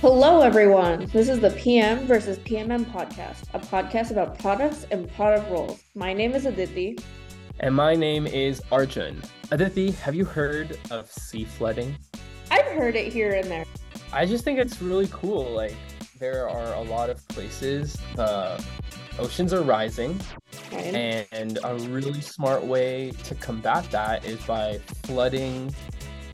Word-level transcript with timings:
Hello, 0.00 0.40
everyone. 0.40 1.10
This 1.12 1.28
is 1.28 1.40
the 1.40 1.50
PM 1.50 2.06
versus 2.06 2.38
PMM 2.38 2.86
podcast, 2.86 3.42
a 3.52 3.58
podcast 3.58 4.10
about 4.10 4.38
products 4.38 4.86
and 4.90 5.06
product 5.12 5.50
roles. 5.50 5.84
My 5.94 6.14
name 6.14 6.32
is 6.32 6.46
Aditi. 6.46 6.98
And 7.58 7.74
my 7.74 7.94
name 7.94 8.26
is 8.26 8.62
Arjun. 8.72 9.20
Aditi, 9.50 9.90
have 9.90 10.14
you 10.14 10.24
heard 10.24 10.78
of 10.90 11.12
sea 11.12 11.44
flooding? 11.44 11.94
I've 12.50 12.64
heard 12.64 12.96
it 12.96 13.12
here 13.12 13.34
and 13.34 13.50
there. 13.50 13.66
I 14.10 14.24
just 14.24 14.42
think 14.42 14.58
it's 14.58 14.80
really 14.80 15.06
cool. 15.12 15.50
Like, 15.50 15.74
there 16.18 16.48
are 16.48 16.72
a 16.76 16.82
lot 16.84 17.10
of 17.10 17.28
places 17.28 17.94
the 18.16 18.64
oceans 19.18 19.52
are 19.52 19.62
rising, 19.62 20.18
right. 20.72 21.26
and 21.30 21.58
a 21.62 21.74
really 21.90 22.22
smart 22.22 22.64
way 22.64 23.12
to 23.24 23.34
combat 23.34 23.84
that 23.90 24.24
is 24.24 24.40
by 24.46 24.78
flooding 25.02 25.74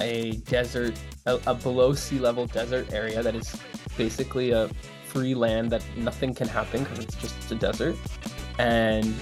a 0.01 0.33
desert, 0.49 0.99
a, 1.27 1.39
a 1.47 1.55
below 1.55 1.95
sea 1.95 2.19
level 2.19 2.47
desert 2.47 2.93
area 2.93 3.23
that 3.23 3.35
is 3.35 3.61
basically 3.97 4.51
a 4.51 4.69
free 5.07 5.35
land 5.35 5.71
that 5.71 5.83
nothing 5.97 6.35
can 6.35 6.49
happen 6.49 6.85
because 6.85 6.99
it's 6.99 7.17
just 7.17 7.53
a 7.53 7.55
desert. 7.55 7.97
And 8.59 9.15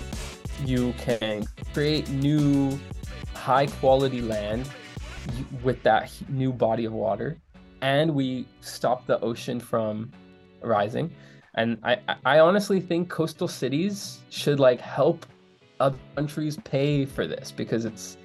you 0.65 0.95
can 0.99 1.45
create 1.73 2.09
new 2.11 2.79
high 3.35 3.67
quality 3.67 4.21
land 4.21 4.69
with 5.63 5.83
that 5.83 6.11
new 6.29 6.53
body 6.53 6.85
of 6.85 6.93
water. 6.93 7.39
And 7.81 8.15
we 8.15 8.47
stop 8.61 9.07
the 9.07 9.21
ocean 9.21 9.61
from 9.61 10.11
rising. 10.63 11.13
And 11.55 11.79
I, 11.85 11.99
I 12.25 12.41
honestly 12.41 12.81
think 12.81 13.09
coastal 13.09 13.49
cities 13.49 14.21
should 14.31 14.59
like 14.59 14.81
help 14.81 15.27
other 15.81 15.99
countries 16.17 16.59
pay 16.65 17.05
for 17.05 17.27
this 17.27 17.53
because 17.53 17.85
it's 17.85 18.17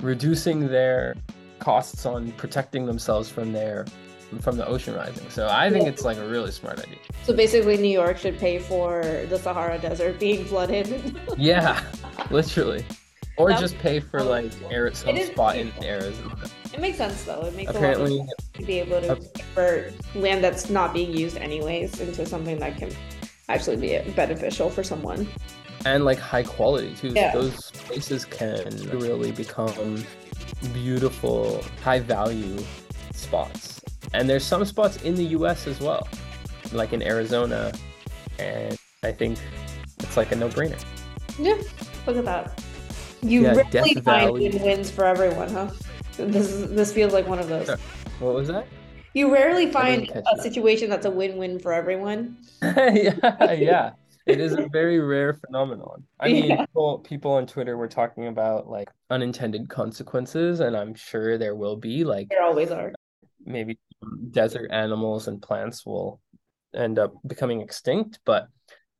reducing 0.00 0.68
their 0.68 1.16
costs 1.58 2.06
on 2.06 2.32
protecting 2.32 2.86
themselves 2.86 3.28
from 3.28 3.52
their 3.52 3.86
from 4.40 4.56
the 4.56 4.66
ocean 4.66 4.94
rising. 4.94 5.28
So 5.30 5.48
I 5.50 5.70
think 5.70 5.86
it's 5.86 6.04
like 6.04 6.18
a 6.18 6.28
really 6.28 6.50
smart 6.50 6.78
idea. 6.78 6.98
So 7.24 7.34
basically, 7.34 7.76
New 7.78 7.88
York 7.88 8.18
should 8.18 8.38
pay 8.38 8.58
for 8.58 9.02
the 9.28 9.38
Sahara 9.38 9.78
Desert 9.78 10.20
being 10.20 10.44
flooded. 10.44 11.18
yeah, 11.38 11.82
literally. 12.30 12.84
Or 13.38 13.52
just 13.52 13.78
pay 13.78 14.00
for 14.00 14.22
like 14.22 14.52
air 14.70 14.92
some 14.92 15.16
spot 15.16 15.56
in 15.56 15.72
Arizona. 15.82 16.36
It 16.74 16.80
makes 16.80 16.98
sense 16.98 17.22
though. 17.22 17.46
It 17.46 17.54
makes 17.54 17.70
apparently 17.70 18.26
to 18.54 18.62
be 18.64 18.80
able 18.80 19.00
to 19.00 19.16
convert 19.16 19.94
land 20.16 20.42
that's 20.42 20.68
not 20.68 20.92
being 20.92 21.16
used 21.16 21.36
anyways 21.36 22.00
into 22.00 22.26
something 22.26 22.58
that 22.58 22.76
can 22.76 22.90
actually 23.48 23.76
be 23.76 23.98
beneficial 24.12 24.68
for 24.68 24.82
someone. 24.82 25.28
And 25.86 26.04
like 26.04 26.18
high 26.18 26.42
quality 26.42 26.94
too. 26.96 27.08
Yeah. 27.08 27.32
Those 27.32 27.70
places 27.70 28.24
can 28.24 28.68
really 28.90 29.30
become 29.30 30.04
beautiful, 30.72 31.62
high 31.82 32.00
value 32.00 32.58
spots. 33.12 33.80
And 34.14 34.28
there's 34.28 34.44
some 34.44 34.64
spots 34.64 35.02
in 35.02 35.14
the 35.14 35.24
US 35.38 35.66
as 35.66 35.80
well, 35.80 36.08
like 36.72 36.92
in 36.92 37.02
Arizona. 37.02 37.72
And 38.38 38.78
I 39.02 39.12
think 39.12 39.38
it's 40.00 40.16
like 40.16 40.32
a 40.32 40.36
no 40.36 40.48
brainer. 40.48 40.82
Yeah, 41.38 41.60
look 42.06 42.16
at 42.16 42.24
that. 42.24 42.62
You 43.22 43.42
yeah, 43.42 43.54
really 43.72 43.94
find 43.94 44.32
win-wins 44.32 44.90
for 44.90 45.04
everyone, 45.04 45.48
huh? 45.50 45.70
This 46.16 46.52
is, 46.52 46.70
this 46.70 46.92
feels 46.92 47.12
like 47.12 47.26
one 47.26 47.38
of 47.38 47.48
those. 47.48 47.68
What 48.20 48.34
was 48.34 48.48
that? 48.48 48.66
You 49.14 49.32
rarely 49.32 49.70
find 49.70 50.08
a 50.10 50.22
that. 50.22 50.40
situation 50.42 50.90
that's 50.90 51.06
a 51.06 51.10
win-win 51.10 51.58
for 51.58 51.72
everyone. 51.72 52.36
yeah, 52.62 53.52
yeah 53.52 53.90
it 54.28 54.40
is 54.40 54.52
a 54.52 54.68
very 54.70 55.00
rare 55.00 55.32
phenomenon. 55.32 56.04
I 56.20 56.28
mean, 56.28 56.44
yeah. 56.44 56.66
people, 56.66 56.98
people 56.98 57.32
on 57.32 57.46
Twitter 57.46 57.76
were 57.76 57.88
talking 57.88 58.28
about 58.28 58.68
like 58.68 58.90
unintended 59.10 59.68
consequences, 59.68 60.60
and 60.60 60.76
I'm 60.76 60.94
sure 60.94 61.38
there 61.38 61.56
will 61.56 61.76
be. 61.76 62.04
Like 62.04 62.28
there 62.28 62.42
always 62.42 62.70
are. 62.70 62.92
Maybe 63.44 63.78
desert 64.30 64.70
animals 64.70 65.28
and 65.28 65.40
plants 65.40 65.86
will 65.86 66.20
end 66.74 66.98
up 66.98 67.14
becoming 67.26 67.62
extinct, 67.62 68.20
but 68.24 68.48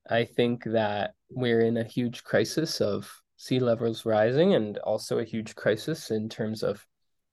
I 0.08 0.25
think 0.25 0.64
that 0.64 1.12
we're 1.28 1.60
in 1.60 1.76
a 1.76 1.84
huge 1.84 2.24
crisis 2.24 2.80
of 2.80 3.12
sea 3.36 3.60
levels 3.60 4.06
rising, 4.06 4.54
and 4.54 4.78
also 4.78 5.19
a 5.19 5.24
huge 5.24 5.54
crisis 5.54 6.10
in 6.10 6.28
terms 6.28 6.62
of 6.62 6.84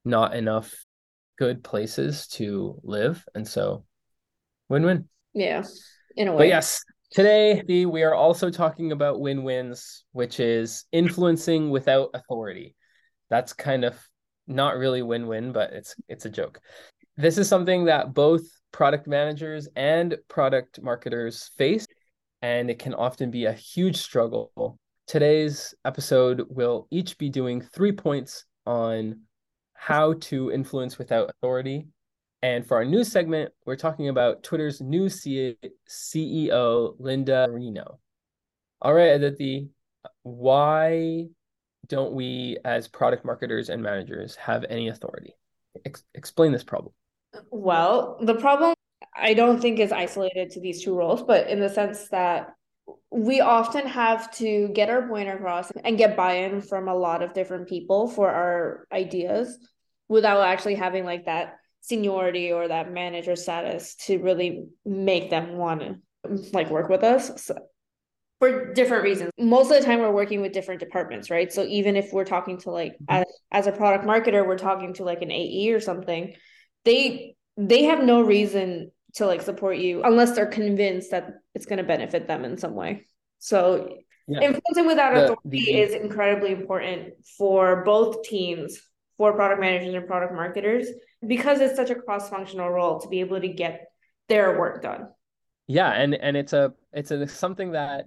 not 0.04 0.36
enough 0.36 0.72
good 1.38 1.64
places 1.64 2.28
to 2.28 2.78
live, 2.82 3.24
and 3.34 3.48
so 3.48 3.84
win-win. 4.68 5.08
Yeah, 5.32 5.62
in 6.16 6.28
a 6.28 6.32
way. 6.32 6.38
But 6.38 6.48
yes, 6.48 6.84
Today, 7.16 7.86
we 7.86 8.02
are 8.02 8.14
also 8.14 8.50
talking 8.50 8.92
about 8.92 9.20
win 9.20 9.42
wins, 9.42 10.04
which 10.12 10.38
is 10.38 10.84
influencing 10.92 11.70
without 11.70 12.10
authority. 12.12 12.76
That's 13.30 13.54
kind 13.54 13.86
of 13.86 13.98
not 14.46 14.76
really 14.76 15.00
win 15.00 15.26
win, 15.26 15.50
but 15.50 15.72
it's 15.72 15.96
it's 16.10 16.26
a 16.26 16.30
joke. 16.30 16.60
This 17.16 17.38
is 17.38 17.48
something 17.48 17.86
that 17.86 18.12
both 18.12 18.42
product 18.70 19.06
managers 19.06 19.66
and 19.76 20.18
product 20.28 20.82
marketers 20.82 21.52
face, 21.56 21.86
and 22.42 22.68
it 22.68 22.78
can 22.78 22.92
often 22.92 23.30
be 23.30 23.46
a 23.46 23.52
huge 23.54 23.96
struggle. 23.96 24.76
Today's 25.06 25.74
episode 25.86 26.44
will 26.50 26.86
each 26.90 27.16
be 27.16 27.30
doing 27.30 27.62
three 27.62 27.92
points 27.92 28.44
on 28.66 29.22
how 29.72 30.12
to 30.20 30.52
influence 30.52 30.98
without 30.98 31.30
authority 31.30 31.86
and 32.42 32.66
for 32.66 32.76
our 32.76 32.84
news 32.84 33.08
segment, 33.08 33.52
we're 33.64 33.76
talking 33.76 34.08
about 34.08 34.42
Twitter's 34.42 34.80
new 34.80 35.06
CEO, 35.06 36.94
Linda 36.98 37.48
Reno. 37.50 37.98
All 38.82 38.94
right, 38.94 39.20
Aditi, 39.20 39.68
why 40.22 41.26
don't 41.88 42.12
we, 42.12 42.58
as 42.64 42.88
product 42.88 43.24
marketers 43.24 43.68
and 43.68 43.82
managers, 43.82 44.36
have 44.36 44.64
any 44.68 44.88
authority? 44.88 45.34
Ex- 45.84 46.04
explain 46.14 46.52
this 46.52 46.64
problem. 46.64 46.92
Well, 47.50 48.18
the 48.20 48.34
problem 48.34 48.74
I 49.14 49.34
don't 49.34 49.60
think 49.60 49.78
is 49.78 49.92
isolated 49.92 50.50
to 50.50 50.60
these 50.60 50.84
two 50.84 50.94
roles, 50.94 51.22
but 51.22 51.48
in 51.48 51.60
the 51.60 51.68
sense 51.68 52.08
that 52.08 52.54
we 53.10 53.40
often 53.40 53.86
have 53.86 54.30
to 54.36 54.68
get 54.68 54.90
our 54.90 55.08
point 55.08 55.28
across 55.28 55.70
and 55.70 55.98
get 55.98 56.16
buy-in 56.16 56.60
from 56.60 56.88
a 56.88 56.94
lot 56.94 57.22
of 57.22 57.32
different 57.32 57.68
people 57.68 58.08
for 58.08 58.30
our 58.30 58.86
ideas 58.92 59.58
without 60.08 60.42
actually 60.42 60.74
having 60.74 61.04
like 61.04 61.24
that 61.26 61.56
seniority 61.86 62.52
or 62.52 62.66
that 62.66 62.92
manager 62.92 63.36
status 63.36 63.94
to 63.94 64.18
really 64.18 64.66
make 64.84 65.30
them 65.30 65.56
want 65.56 65.80
to 65.80 65.96
like 66.52 66.68
work 66.68 66.88
with 66.88 67.04
us 67.04 67.44
so, 67.44 67.56
for 68.40 68.72
different 68.74 69.04
reasons 69.04 69.30
most 69.38 69.70
of 69.70 69.78
the 69.78 69.84
time 69.84 70.00
we're 70.00 70.10
working 70.10 70.40
with 70.40 70.52
different 70.52 70.80
departments 70.80 71.30
right 71.30 71.52
so 71.52 71.64
even 71.64 71.94
if 71.94 72.12
we're 72.12 72.24
talking 72.24 72.58
to 72.58 72.70
like 72.70 72.94
mm-hmm. 72.94 73.22
as, 73.22 73.26
as 73.52 73.66
a 73.68 73.72
product 73.72 74.04
marketer 74.04 74.44
we're 74.44 74.58
talking 74.58 74.92
to 74.92 75.04
like 75.04 75.22
an 75.22 75.30
ae 75.30 75.70
or 75.70 75.78
something 75.78 76.34
they 76.84 77.36
they 77.56 77.84
have 77.84 78.02
no 78.02 78.20
reason 78.20 78.90
to 79.14 79.24
like 79.24 79.40
support 79.40 79.78
you 79.78 80.02
unless 80.02 80.34
they're 80.34 80.46
convinced 80.46 81.12
that 81.12 81.34
it's 81.54 81.66
going 81.66 81.78
to 81.78 81.84
benefit 81.84 82.26
them 82.26 82.44
in 82.44 82.58
some 82.58 82.74
way 82.74 83.06
so 83.38 83.96
yeah. 84.26 84.40
influencing 84.40 84.86
without 84.86 85.14
the, 85.14 85.22
authority 85.22 85.64
the, 85.64 85.78
is 85.78 85.94
incredibly 85.94 86.50
important 86.50 87.14
for 87.38 87.84
both 87.84 88.24
teams 88.24 88.76
for 89.16 89.32
product 89.34 89.60
managers 89.60 89.94
and 89.94 90.06
product 90.06 90.34
marketers 90.34 90.88
because 91.26 91.60
it's 91.60 91.76
such 91.76 91.90
a 91.90 91.94
cross-functional 91.94 92.70
role 92.70 93.00
to 93.00 93.08
be 93.08 93.20
able 93.20 93.40
to 93.40 93.48
get 93.48 93.86
their 94.28 94.58
work 94.58 94.82
done. 94.82 95.08
Yeah 95.66 95.90
and 95.90 96.14
and 96.14 96.36
it's 96.36 96.52
a 96.52 96.72
it's 96.92 97.10
a 97.10 97.26
something 97.26 97.72
that 97.72 98.06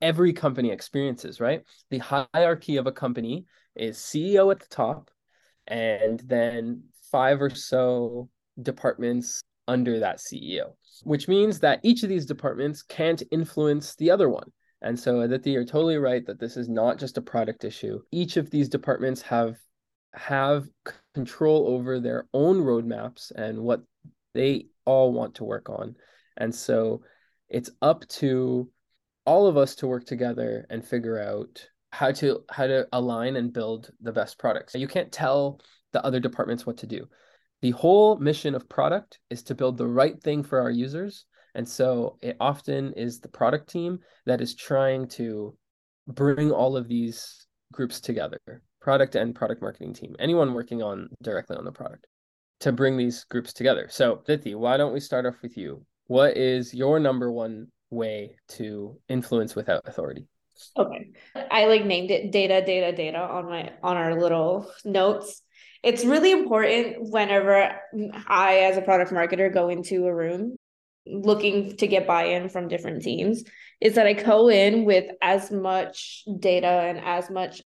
every 0.00 0.32
company 0.32 0.70
experiences 0.70 1.40
right? 1.40 1.64
The 1.90 1.98
hierarchy 1.98 2.76
of 2.76 2.86
a 2.86 2.92
company 2.92 3.46
is 3.74 3.98
ceo 3.98 4.50
at 4.52 4.60
the 4.60 4.68
top 4.68 5.10
and 5.66 6.20
then 6.20 6.84
five 7.10 7.40
or 7.40 7.50
so 7.50 8.28
departments 8.60 9.42
under 9.68 10.00
that 10.00 10.18
ceo 10.18 10.72
which 11.04 11.28
means 11.28 11.60
that 11.60 11.80
each 11.82 12.02
of 12.02 12.08
these 12.08 12.26
departments 12.26 12.82
can't 12.82 13.22
influence 13.30 13.94
the 13.96 14.10
other 14.10 14.28
one. 14.28 14.50
And 14.82 14.98
so 14.98 15.20
Aditi, 15.20 15.52
you're 15.52 15.64
totally 15.64 15.96
right 15.96 16.26
that 16.26 16.40
this 16.40 16.56
is 16.56 16.68
not 16.68 16.98
just 16.98 17.18
a 17.18 17.22
product 17.22 17.64
issue. 17.64 18.00
Each 18.10 18.36
of 18.36 18.50
these 18.50 18.68
departments 18.68 19.22
have 19.22 19.56
have 20.14 20.68
control 21.14 21.68
over 21.68 22.00
their 22.00 22.26
own 22.32 22.60
roadmaps 22.60 23.30
and 23.32 23.58
what 23.58 23.82
they 24.34 24.66
all 24.84 25.12
want 25.12 25.34
to 25.36 25.44
work 25.44 25.68
on. 25.68 25.96
And 26.36 26.54
so 26.54 27.02
it's 27.48 27.70
up 27.80 28.06
to 28.08 28.70
all 29.24 29.46
of 29.46 29.56
us 29.56 29.74
to 29.76 29.86
work 29.86 30.04
together 30.04 30.66
and 30.70 30.84
figure 30.84 31.18
out 31.18 31.66
how 31.92 32.10
to 32.10 32.42
how 32.50 32.66
to 32.66 32.88
align 32.92 33.36
and 33.36 33.52
build 33.52 33.90
the 34.00 34.12
best 34.12 34.38
products. 34.38 34.74
You 34.74 34.88
can't 34.88 35.12
tell 35.12 35.60
the 35.92 36.04
other 36.04 36.20
departments 36.20 36.66
what 36.66 36.78
to 36.78 36.86
do. 36.86 37.06
The 37.60 37.72
whole 37.72 38.16
mission 38.16 38.54
of 38.54 38.68
product 38.68 39.18
is 39.30 39.42
to 39.44 39.54
build 39.54 39.76
the 39.76 39.86
right 39.86 40.20
thing 40.20 40.42
for 40.42 40.60
our 40.60 40.70
users. 40.70 41.26
And 41.54 41.68
so 41.68 42.18
it 42.22 42.36
often 42.40 42.94
is 42.94 43.20
the 43.20 43.28
product 43.28 43.68
team 43.68 44.00
that 44.24 44.40
is 44.40 44.54
trying 44.54 45.06
to 45.08 45.56
bring 46.08 46.50
all 46.50 46.76
of 46.76 46.88
these 46.88 47.46
groups 47.72 48.00
together 48.00 48.40
product 48.82 49.14
and 49.14 49.34
product 49.34 49.62
marketing 49.62 49.94
team, 49.94 50.16
anyone 50.18 50.54
working 50.54 50.82
on 50.82 51.08
directly 51.22 51.56
on 51.56 51.64
the 51.64 51.72
product 51.72 52.06
to 52.60 52.72
bring 52.72 52.96
these 52.96 53.24
groups 53.24 53.52
together. 53.52 53.86
So, 53.90 54.22
Diti, 54.26 54.54
why 54.54 54.76
don't 54.76 54.92
we 54.92 55.00
start 55.00 55.24
off 55.24 55.40
with 55.40 55.56
you? 55.56 55.84
What 56.08 56.36
is 56.36 56.74
your 56.74 56.98
number 56.98 57.30
one 57.30 57.68
way 57.90 58.36
to 58.48 58.98
influence 59.08 59.54
without 59.54 59.82
authority? 59.86 60.26
Okay. 60.76 61.10
I 61.34 61.66
like 61.66 61.84
named 61.84 62.10
it 62.10 62.30
data, 62.30 62.62
data, 62.64 62.94
data 62.94 63.18
on 63.18 63.46
my 63.46 63.72
on 63.82 63.96
our 63.96 64.20
little 64.20 64.70
notes. 64.84 65.42
it's 65.82 66.04
really 66.04 66.30
important 66.30 66.96
whenever 67.00 67.72
I, 68.26 68.58
as 68.58 68.76
a 68.76 68.82
product 68.82 69.12
marketer, 69.12 69.52
go 69.52 69.68
into 69.68 70.06
a 70.06 70.14
room 70.14 70.56
looking 71.06 71.76
to 71.76 71.86
get 71.86 72.06
buy-in 72.06 72.48
from 72.48 72.68
different 72.68 73.02
teams 73.02 73.42
is 73.80 73.96
that 73.96 74.06
I 74.06 74.12
go 74.12 74.48
in 74.48 74.84
with 74.84 75.06
as 75.20 75.50
much 75.50 76.22
data 76.38 76.68
and 76.68 76.98
as 76.98 77.28
much 77.28 77.62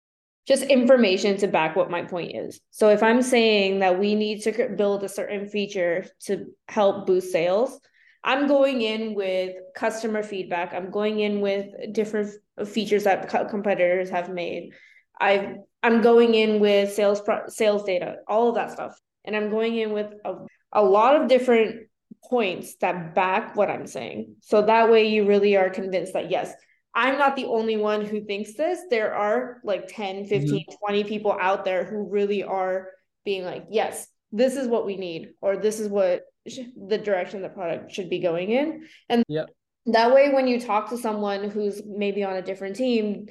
just 0.47 0.63
information 0.63 1.37
to 1.37 1.47
back 1.47 1.75
what 1.75 1.89
my 1.89 2.03
point 2.03 2.35
is. 2.35 2.59
So 2.71 2.89
if 2.89 3.01
I'm 3.01 3.21
saying 3.21 3.79
that 3.79 3.99
we 3.99 4.15
need 4.15 4.41
to 4.43 4.69
build 4.75 5.03
a 5.03 5.09
certain 5.09 5.47
feature 5.47 6.05
to 6.25 6.45
help 6.67 7.07
boost 7.07 7.31
sales, 7.31 7.79
I'm 8.23 8.47
going 8.47 8.81
in 8.81 9.15
with 9.15 9.55
customer 9.75 10.23
feedback. 10.23 10.73
I'm 10.73 10.91
going 10.91 11.19
in 11.19 11.41
with 11.41 11.67
different 11.91 12.31
features 12.65 13.03
that 13.03 13.29
competitors 13.49 14.09
have 14.09 14.29
made. 14.29 14.71
I 15.19 15.55
I'm 15.81 16.01
going 16.01 16.33
in 16.33 16.59
with 16.59 16.93
sales 16.93 17.21
sales 17.47 17.83
data, 17.83 18.17
all 18.27 18.49
of 18.49 18.55
that 18.55 18.71
stuff. 18.71 18.97
And 19.25 19.35
I'm 19.35 19.49
going 19.49 19.77
in 19.77 19.91
with 19.91 20.07
a, 20.25 20.35
a 20.71 20.83
lot 20.83 21.21
of 21.21 21.27
different 21.27 21.87
points 22.29 22.75
that 22.77 23.13
back 23.13 23.55
what 23.55 23.69
I'm 23.69 23.87
saying. 23.87 24.35
So 24.41 24.61
that 24.61 24.89
way 24.89 25.09
you 25.09 25.25
really 25.25 25.55
are 25.57 25.69
convinced 25.69 26.13
that 26.13 26.31
yes, 26.31 26.53
I'm 26.95 27.17
not 27.17 27.35
the 27.35 27.45
only 27.45 27.77
one 27.77 28.05
who 28.05 28.23
thinks 28.23 28.53
this. 28.53 28.79
There 28.89 29.13
are 29.13 29.59
like 29.63 29.87
10, 29.87 30.25
15, 30.25 30.49
mm-hmm. 30.49 30.75
20 30.85 31.03
people 31.05 31.35
out 31.39 31.65
there 31.65 31.85
who 31.85 32.09
really 32.09 32.43
are 32.43 32.89
being 33.25 33.43
like, 33.43 33.65
yes, 33.69 34.07
this 34.31 34.55
is 34.55 34.67
what 34.67 34.85
we 34.85 34.97
need, 34.97 35.29
or 35.41 35.57
this 35.57 35.79
is 35.79 35.87
what 35.87 36.23
the 36.45 36.97
direction 36.97 37.41
the 37.41 37.49
product 37.49 37.91
should 37.91 38.09
be 38.09 38.19
going 38.19 38.51
in. 38.51 38.85
And 39.09 39.23
yeah. 39.27 39.45
that 39.87 40.13
way, 40.13 40.29
when 40.33 40.47
you 40.47 40.59
talk 40.59 40.89
to 40.89 40.97
someone 40.97 41.49
who's 41.49 41.81
maybe 41.85 42.23
on 42.23 42.35
a 42.35 42.41
different 42.41 42.75
team, 42.75 43.27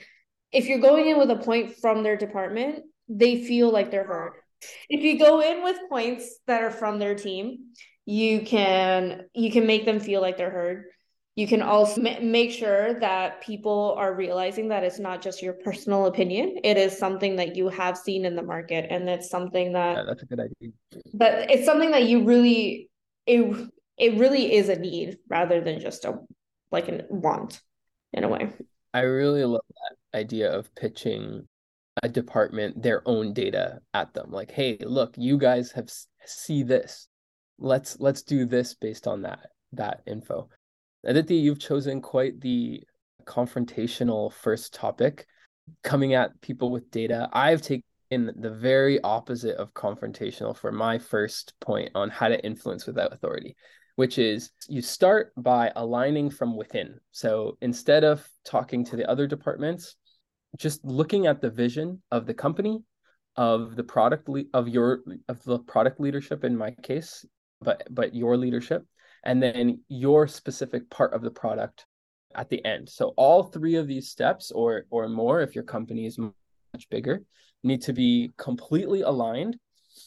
if 0.51 0.67
you're 0.67 0.81
going 0.81 1.09
in 1.09 1.19
with 1.19 1.31
a 1.31 1.37
point 1.37 1.77
from 1.81 2.03
their 2.03 2.17
department, 2.17 2.85
they 3.09 3.45
feel 3.45 3.71
like 3.71 3.91
they're 3.91 4.07
heard. 4.07 4.33
If 4.89 5.03
you 5.03 5.19
go 5.19 5.41
in 5.41 5.63
with 5.63 5.77
points 5.89 6.39
that 6.47 6.63
are 6.63 6.71
from 6.71 6.99
their 6.99 7.15
team, 7.15 7.73
you 8.05 8.43
can 8.43 9.23
you 9.33 9.51
can 9.53 9.67
make 9.67 9.85
them 9.85 10.01
feel 10.01 10.21
like 10.21 10.37
they're 10.37 10.51
heard 10.51 10.87
you 11.35 11.47
can 11.47 11.63
also 11.63 12.01
make 12.21 12.51
sure 12.51 13.01
that 13.01 13.41
people 13.41 13.95
are 13.97 14.15
realizing 14.15 14.69
that 14.69 14.85
it's 14.85 14.99
not 14.99 15.23
just 15.23 15.41
your 15.41 15.55
personal 15.55 16.07
opinion. 16.07 16.59
It 16.63 16.77
is 16.77 16.97
something 16.97 17.37
that 17.37 17.57
you 17.57 17.69
have 17.69 17.97
seen 17.97 18.27
in 18.27 18.37
the 18.37 18.43
market 18.43 18.87
and 18.91 19.09
it's 19.09 19.31
something 19.31 19.73
that 19.73 19.97
yeah, 19.97 20.05
that's 20.05 20.23
a 20.23 20.27
good 20.27 20.41
idea. 20.41 20.73
But 21.15 21.51
it's 21.51 21.65
something 21.65 21.91
that 21.93 22.05
you 22.05 22.25
really 22.25 22.91
it 23.27 23.71
it 23.97 24.19
really 24.19 24.53
is 24.53 24.69
a 24.69 24.77
need 24.77 25.19
rather 25.29 25.63
than 25.63 25.81
just 25.81 26.05
a 26.05 26.19
like 26.71 26.89
a 26.89 27.05
want 27.09 27.63
in 28.13 28.25
a 28.25 28.29
way. 28.29 28.51
I 28.93 29.01
really 29.01 29.45
love 29.45 29.63
that 29.71 30.19
idea 30.19 30.53
of 30.53 30.75
pitching 30.75 31.49
a 32.03 32.11
department 32.11 32.83
their 32.83 33.07
own 33.09 33.33
data 33.33 33.79
at 33.95 34.13
them. 34.13 34.31
Like 34.31 34.51
hey 34.51 34.77
look 34.83 35.15
you 35.17 35.39
guys 35.39 35.73
have 35.73 35.91
see 36.27 36.63
this. 36.63 37.09
Let's 37.59 37.99
let's 38.01 38.23
do 38.23 38.45
this 38.45 38.75
based 38.75 39.07
on 39.07 39.23
that 39.23 39.47
that 39.73 40.03
info 40.07 40.51
Aditi, 41.05 41.35
you've 41.35 41.59
chosen 41.59 42.01
quite 42.01 42.41
the 42.41 42.83
confrontational 43.25 44.33
first 44.33 44.73
topic, 44.73 45.27
coming 45.83 46.15
at 46.15 46.41
people 46.41 46.71
with 46.71 46.91
data. 46.91 47.29
I've 47.33 47.63
taken 47.63 47.83
the 48.11 48.51
very 48.51 49.01
opposite 49.03 49.57
of 49.57 49.75
confrontational 49.75 50.57
for 50.57 50.71
my 50.71 50.99
first 50.99 51.55
point 51.61 51.91
on 51.95 52.11
how 52.11 52.29
to 52.29 52.45
influence 52.45 52.87
without 52.87 53.13
authority, 53.13 53.57
which 53.97 54.19
is 54.19 54.51
you 54.69 54.81
start 54.83 55.33
by 55.37 55.73
aligning 55.75 56.31
from 56.31 56.57
within. 56.57 57.01
So 57.11 57.57
instead 57.61 58.05
of 58.05 58.27
talking 58.45 58.85
to 58.87 58.97
the 58.97 59.09
other 59.09 59.27
departments, 59.27 59.97
just 60.57 60.85
looking 60.85 61.27
at 61.27 61.41
the 61.41 61.51
vision 61.51 62.03
of 62.11 62.27
the 62.27 62.35
company, 62.35 62.83
of 63.37 63.77
the 63.77 63.85
product 63.85 64.29
le- 64.29 64.45
of 64.53 64.69
your 64.69 65.01
of 65.29 65.43
the 65.45 65.59
product 65.61 65.99
leadership 65.99 66.45
in 66.45 66.57
my 66.57 66.71
case, 66.83 67.25
but 67.61 67.83
but 67.91 68.15
your 68.15 68.37
leadership 68.37 68.85
and 69.25 69.43
then 69.43 69.81
your 69.89 70.27
specific 70.27 70.89
part 70.91 71.15
of 71.15 71.23
the 71.23 71.31
product 71.31 71.87
at 72.35 72.49
the 72.49 72.65
end. 72.65 72.89
So 72.89 73.13
all 73.17 73.45
three 73.45 73.77
of 73.77 73.87
these 73.87 74.09
steps 74.11 74.51
or 74.51 74.85
or 74.91 75.09
more 75.09 75.41
if 75.41 75.55
your 75.55 75.65
company 75.65 76.07
is 76.07 76.19
much 76.19 76.89
bigger 76.91 77.23
need 77.63 77.83
to 77.83 77.93
be 77.93 78.31
completely 78.37 79.03
aligned 79.03 79.57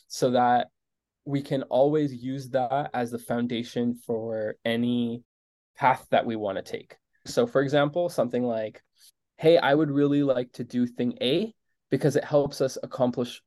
so 0.08 0.32
that 0.32 0.68
we 1.24 1.42
can 1.42 1.64
always 1.64 2.14
use 2.14 2.50
that 2.50 2.90
as 2.94 3.12
the 3.12 3.20
foundation 3.20 3.96
for 4.06 4.56
any 4.66 5.24
path 5.76 6.06
that 6.12 6.26
we 6.26 6.36
want 6.36 6.58
to 6.58 6.62
take. 6.62 6.96
So 7.26 7.48
for 7.48 7.62
example, 7.62 8.10
something 8.10 8.44
like 8.44 8.82
hey, 9.38 9.58
I 9.58 9.74
would 9.74 9.92
really 9.92 10.24
like 10.24 10.52
to 10.54 10.64
do 10.64 10.88
thing 10.88 11.18
A 11.22 11.54
because 11.90 12.16
it 12.16 12.24
helps 12.24 12.62
us 12.62 12.78
accomplish 12.82 13.42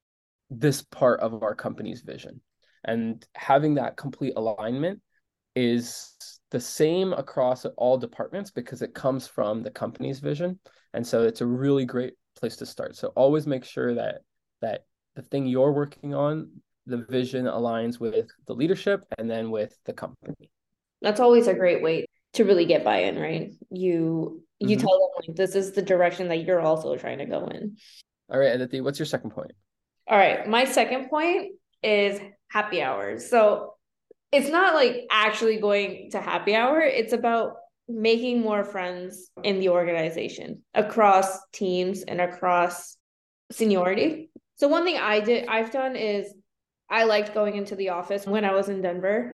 this 0.51 0.83
part 0.83 1.21
of 1.21 1.43
our 1.43 1.55
company's 1.55 2.03
vision. 2.03 2.41
And 2.85 3.27
having 3.35 3.75
that 3.75 3.97
complete 3.97 4.35
alignment 4.37 5.01
is 5.59 6.15
the 6.51 6.61
same 6.61 7.13
across 7.13 7.67
all 7.77 7.99
departments 7.99 8.51
because 8.51 8.81
it 8.81 8.95
comes 8.95 9.27
from 9.27 9.63
the 9.63 9.71
company's 9.71 10.21
vision. 10.21 10.59
And 10.95 11.07
so 11.07 11.25
it's 11.25 11.41
a 11.41 11.47
really 11.47 11.85
great 11.85 12.15
place 12.39 12.57
to 12.57 12.67
start. 12.67 12.97
So 12.97 13.09
always 13.09 13.47
make 13.47 13.65
sure 13.65 13.95
that 13.95 14.21
that 14.63 14.85
the 15.17 15.23
thing 15.23 15.47
you're 15.47 15.73
working 15.73 16.15
on 16.15 16.49
the 16.87 17.05
vision 17.11 17.47
aligns 17.47 18.01
with 18.01 18.29
the 18.47 18.55
leadership 18.55 19.05
and 19.19 19.29
then 19.29 19.51
with 19.51 19.77
the 19.85 19.93
company. 19.93 20.51
That's 21.03 21.21
always 21.21 21.49
a 21.49 21.55
great 21.55 21.83
way 21.83 22.07
to 22.35 22.45
really 22.45 22.65
get 22.65 22.85
buy-in 22.85 23.19
right? 23.19 23.51
You 23.71 24.43
you 24.61 24.77
mm-hmm. 24.77 24.87
tell 24.87 24.99
them 24.99 25.09
like 25.29 25.37
this 25.37 25.55
is 25.55 25.73
the 25.73 25.83
direction 25.83 26.29
that 26.29 26.45
you're 26.45 26.61
also 26.61 26.97
trying 26.97 27.19
to 27.19 27.27
go 27.27 27.47
in. 27.47 27.77
All 28.31 28.39
right 28.39 28.55
aditi 28.55 28.81
what's 28.81 28.99
your 28.99 29.07
second 29.07 29.31
point? 29.31 29.53
All 30.07 30.17
right 30.17 30.47
my 30.47 30.65
second 30.65 31.11
point 31.11 31.53
is 31.83 32.21
happy 32.49 32.81
hours. 32.81 33.29
So 33.29 33.75
it's 34.33 34.49
not 34.49 34.75
like 34.75 35.07
actually 35.11 35.59
going 35.59 36.11
to 36.11 36.21
happy 36.21 36.55
hour. 36.55 36.81
It's 36.81 37.13
about 37.13 37.57
making 37.89 38.41
more 38.41 38.65
friends 38.65 39.31
in 39.43 39.61
the 39.61 39.71
organization 39.71 40.63
across 40.75 41.39
teams 41.53 42.03
and 42.03 42.21
across 42.21 42.97
seniority. 43.51 44.31
So 44.57 44.69
one 44.69 44.85
thing 44.85 44.99
I 44.99 45.21
did 45.21 45.47
I've 45.49 45.71
done 45.71 45.97
is 45.97 46.33
I 46.91 47.05
liked 47.05 47.35
going 47.35 47.57
into 47.57 47.77
the 47.77 47.91
office 47.91 48.27
when 48.27 48.45
I 48.45 48.55
was 48.55 48.69
in 48.69 48.83
Denver 48.83 49.33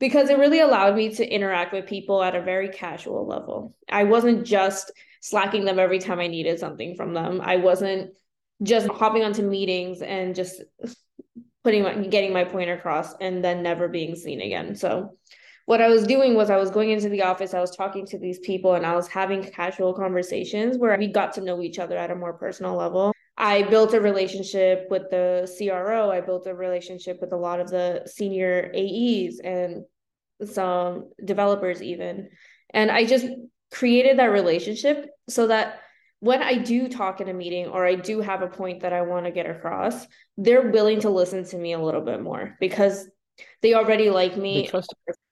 because 0.00 0.28
it 0.28 0.38
really 0.38 0.60
allowed 0.60 0.96
me 0.96 1.14
to 1.14 1.26
interact 1.26 1.72
with 1.72 1.86
people 1.86 2.22
at 2.22 2.34
a 2.34 2.42
very 2.42 2.68
casual 2.68 3.26
level. 3.26 3.74
I 3.88 4.04
wasn't 4.04 4.44
just 4.44 4.92
slacking 5.20 5.64
them 5.64 5.78
every 5.78 5.98
time 5.98 6.20
I 6.20 6.26
needed 6.26 6.58
something 6.58 6.96
from 6.96 7.14
them. 7.14 7.40
I 7.42 7.56
wasn't 7.56 8.10
just 8.62 8.86
hopping 8.88 9.22
onto 9.22 9.42
meetings 9.42 10.02
and 10.02 10.34
just 10.34 10.62
putting 11.64 11.82
my 11.82 11.94
getting 12.06 12.32
my 12.32 12.44
point 12.44 12.70
across 12.70 13.14
and 13.20 13.42
then 13.42 13.62
never 13.62 13.88
being 13.88 14.14
seen 14.14 14.40
again. 14.40 14.76
So 14.76 15.16
what 15.66 15.80
I 15.80 15.88
was 15.88 16.06
doing 16.06 16.34
was 16.34 16.50
I 16.50 16.58
was 16.58 16.70
going 16.70 16.90
into 16.90 17.08
the 17.08 17.22
office, 17.22 17.54
I 17.54 17.60
was 17.60 17.74
talking 17.74 18.06
to 18.08 18.18
these 18.18 18.38
people 18.40 18.74
and 18.74 18.84
I 18.84 18.94
was 18.94 19.08
having 19.08 19.42
casual 19.42 19.94
conversations 19.94 20.76
where 20.76 20.96
we 20.98 21.08
got 21.08 21.32
to 21.34 21.40
know 21.40 21.62
each 21.62 21.78
other 21.78 21.96
at 21.96 22.10
a 22.10 22.14
more 22.14 22.34
personal 22.34 22.76
level. 22.76 23.12
I 23.36 23.62
built 23.62 23.94
a 23.94 24.00
relationship 24.00 24.86
with 24.90 25.10
the 25.10 25.50
CRO, 25.58 26.10
I 26.10 26.20
built 26.20 26.46
a 26.46 26.54
relationship 26.54 27.18
with 27.20 27.32
a 27.32 27.36
lot 27.36 27.60
of 27.60 27.70
the 27.70 28.02
senior 28.06 28.70
AEs 28.74 29.40
and 29.42 29.84
some 30.44 31.10
developers 31.24 31.82
even. 31.82 32.28
And 32.70 32.90
I 32.90 33.06
just 33.06 33.26
created 33.72 34.18
that 34.18 34.26
relationship 34.26 35.06
so 35.28 35.46
that 35.46 35.80
when 36.24 36.42
I 36.42 36.56
do 36.56 36.88
talk 36.88 37.20
in 37.20 37.28
a 37.28 37.34
meeting 37.34 37.66
or 37.66 37.84
I 37.84 37.96
do 37.96 38.22
have 38.22 38.40
a 38.40 38.46
point 38.46 38.80
that 38.80 38.94
I 38.94 39.02
want 39.02 39.26
to 39.26 39.30
get 39.30 39.44
across, 39.44 40.06
they're 40.38 40.70
willing 40.70 41.00
to 41.00 41.10
listen 41.10 41.44
to 41.44 41.58
me 41.58 41.74
a 41.74 41.78
little 41.78 42.00
bit 42.00 42.22
more 42.22 42.56
because 42.60 43.06
they 43.60 43.74
already 43.74 44.08
like 44.08 44.34
me. 44.34 44.62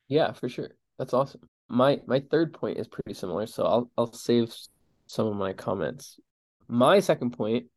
Yeah, 0.09 0.33
for 0.33 0.51
sure. 0.51 0.73
That's 0.99 1.15
awesome. 1.15 1.41
My 1.71 2.03
my 2.07 2.21
third 2.31 2.53
point 2.53 2.77
is 2.77 2.89
pretty 2.89 3.15
similar, 3.15 3.47
so 3.47 3.65
I'll 3.65 3.91
I'll 3.97 4.13
save 4.13 4.55
some 5.07 5.27
of 5.27 5.35
my 5.35 5.55
comments. 5.55 6.21
My 6.69 7.01
second 7.01 7.31
point 7.31 7.69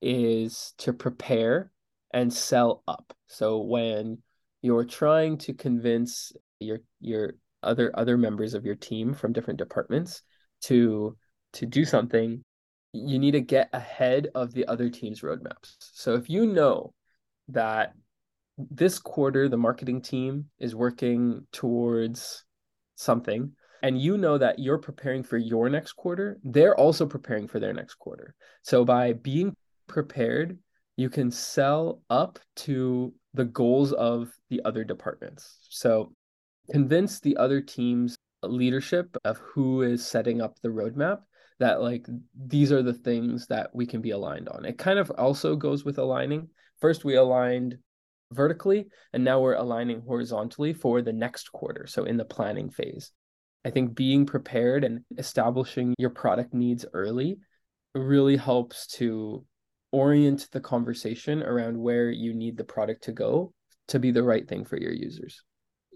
is 0.00 0.72
to 0.78 0.92
prepare 0.92 1.72
and 2.14 2.32
sell 2.32 2.84
up. 2.86 3.12
So 3.26 3.62
when 3.62 4.18
you're 4.62 4.84
trying 4.84 5.38
to 5.38 5.54
convince 5.54 6.32
your 6.60 6.78
your 7.00 7.34
other 7.64 7.90
other 7.98 8.16
members 8.16 8.54
of 8.54 8.64
your 8.64 8.76
team 8.76 9.12
from 9.12 9.32
different 9.32 9.58
departments 9.58 10.22
to 10.62 11.16
to 11.54 11.66
do 11.66 11.84
something 11.84 12.44
you 12.92 13.18
need 13.18 13.32
to 13.32 13.40
get 13.40 13.70
ahead 13.72 14.28
of 14.34 14.52
the 14.52 14.66
other 14.66 14.88
team's 14.88 15.20
roadmaps. 15.20 15.76
So 15.78 16.14
if 16.14 16.28
you 16.28 16.46
know 16.46 16.92
that 17.48 17.94
this 18.58 18.98
quarter 18.98 19.48
the 19.48 19.56
marketing 19.56 20.02
team 20.02 20.46
is 20.58 20.74
working 20.74 21.46
towards 21.52 22.44
something 22.96 23.52
and 23.82 24.00
you 24.00 24.18
know 24.18 24.36
that 24.36 24.58
you're 24.58 24.78
preparing 24.78 25.22
for 25.22 25.38
your 25.38 25.70
next 25.70 25.94
quarter, 25.94 26.38
they're 26.44 26.76
also 26.76 27.06
preparing 27.06 27.46
for 27.46 27.60
their 27.60 27.72
next 27.72 27.94
quarter. 27.94 28.34
So 28.62 28.84
by 28.84 29.14
being 29.14 29.54
prepared, 29.86 30.58
you 30.96 31.08
can 31.08 31.30
sell 31.30 32.02
up 32.10 32.38
to 32.56 33.14
the 33.32 33.46
goals 33.46 33.92
of 33.92 34.30
the 34.50 34.60
other 34.64 34.84
departments. 34.84 35.58
So 35.70 36.12
convince 36.70 37.20
the 37.20 37.36
other 37.38 37.60
team's 37.62 38.16
leadership 38.42 39.16
of 39.24 39.38
who 39.38 39.82
is 39.82 40.06
setting 40.06 40.42
up 40.42 40.58
the 40.60 40.68
roadmap 40.68 41.20
that 41.60 41.80
like 41.80 42.06
these 42.46 42.72
are 42.72 42.82
the 42.82 42.94
things 42.94 43.46
that 43.46 43.70
we 43.72 43.86
can 43.86 44.00
be 44.00 44.10
aligned 44.10 44.48
on. 44.48 44.64
It 44.64 44.78
kind 44.78 44.98
of 44.98 45.10
also 45.10 45.54
goes 45.54 45.84
with 45.84 45.98
aligning. 45.98 46.48
First, 46.80 47.04
we 47.04 47.14
aligned 47.14 47.78
vertically 48.32 48.86
and 49.12 49.24
now 49.24 49.40
we're 49.40 49.54
aligning 49.54 50.00
horizontally 50.06 50.72
for 50.72 51.02
the 51.02 51.12
next 51.12 51.50
quarter 51.52 51.86
so 51.86 52.04
in 52.04 52.16
the 52.16 52.24
planning 52.24 52.70
phase 52.70 53.10
i 53.64 53.70
think 53.70 53.94
being 53.94 54.24
prepared 54.24 54.84
and 54.84 55.00
establishing 55.18 55.94
your 55.98 56.10
product 56.10 56.54
needs 56.54 56.86
early 56.92 57.38
really 57.94 58.36
helps 58.36 58.86
to 58.86 59.44
orient 59.90 60.46
the 60.52 60.60
conversation 60.60 61.42
around 61.42 61.76
where 61.76 62.10
you 62.10 62.32
need 62.32 62.56
the 62.56 62.64
product 62.64 63.02
to 63.02 63.12
go 63.12 63.52
to 63.88 63.98
be 63.98 64.12
the 64.12 64.22
right 64.22 64.48
thing 64.48 64.64
for 64.64 64.78
your 64.78 64.92
users 64.92 65.42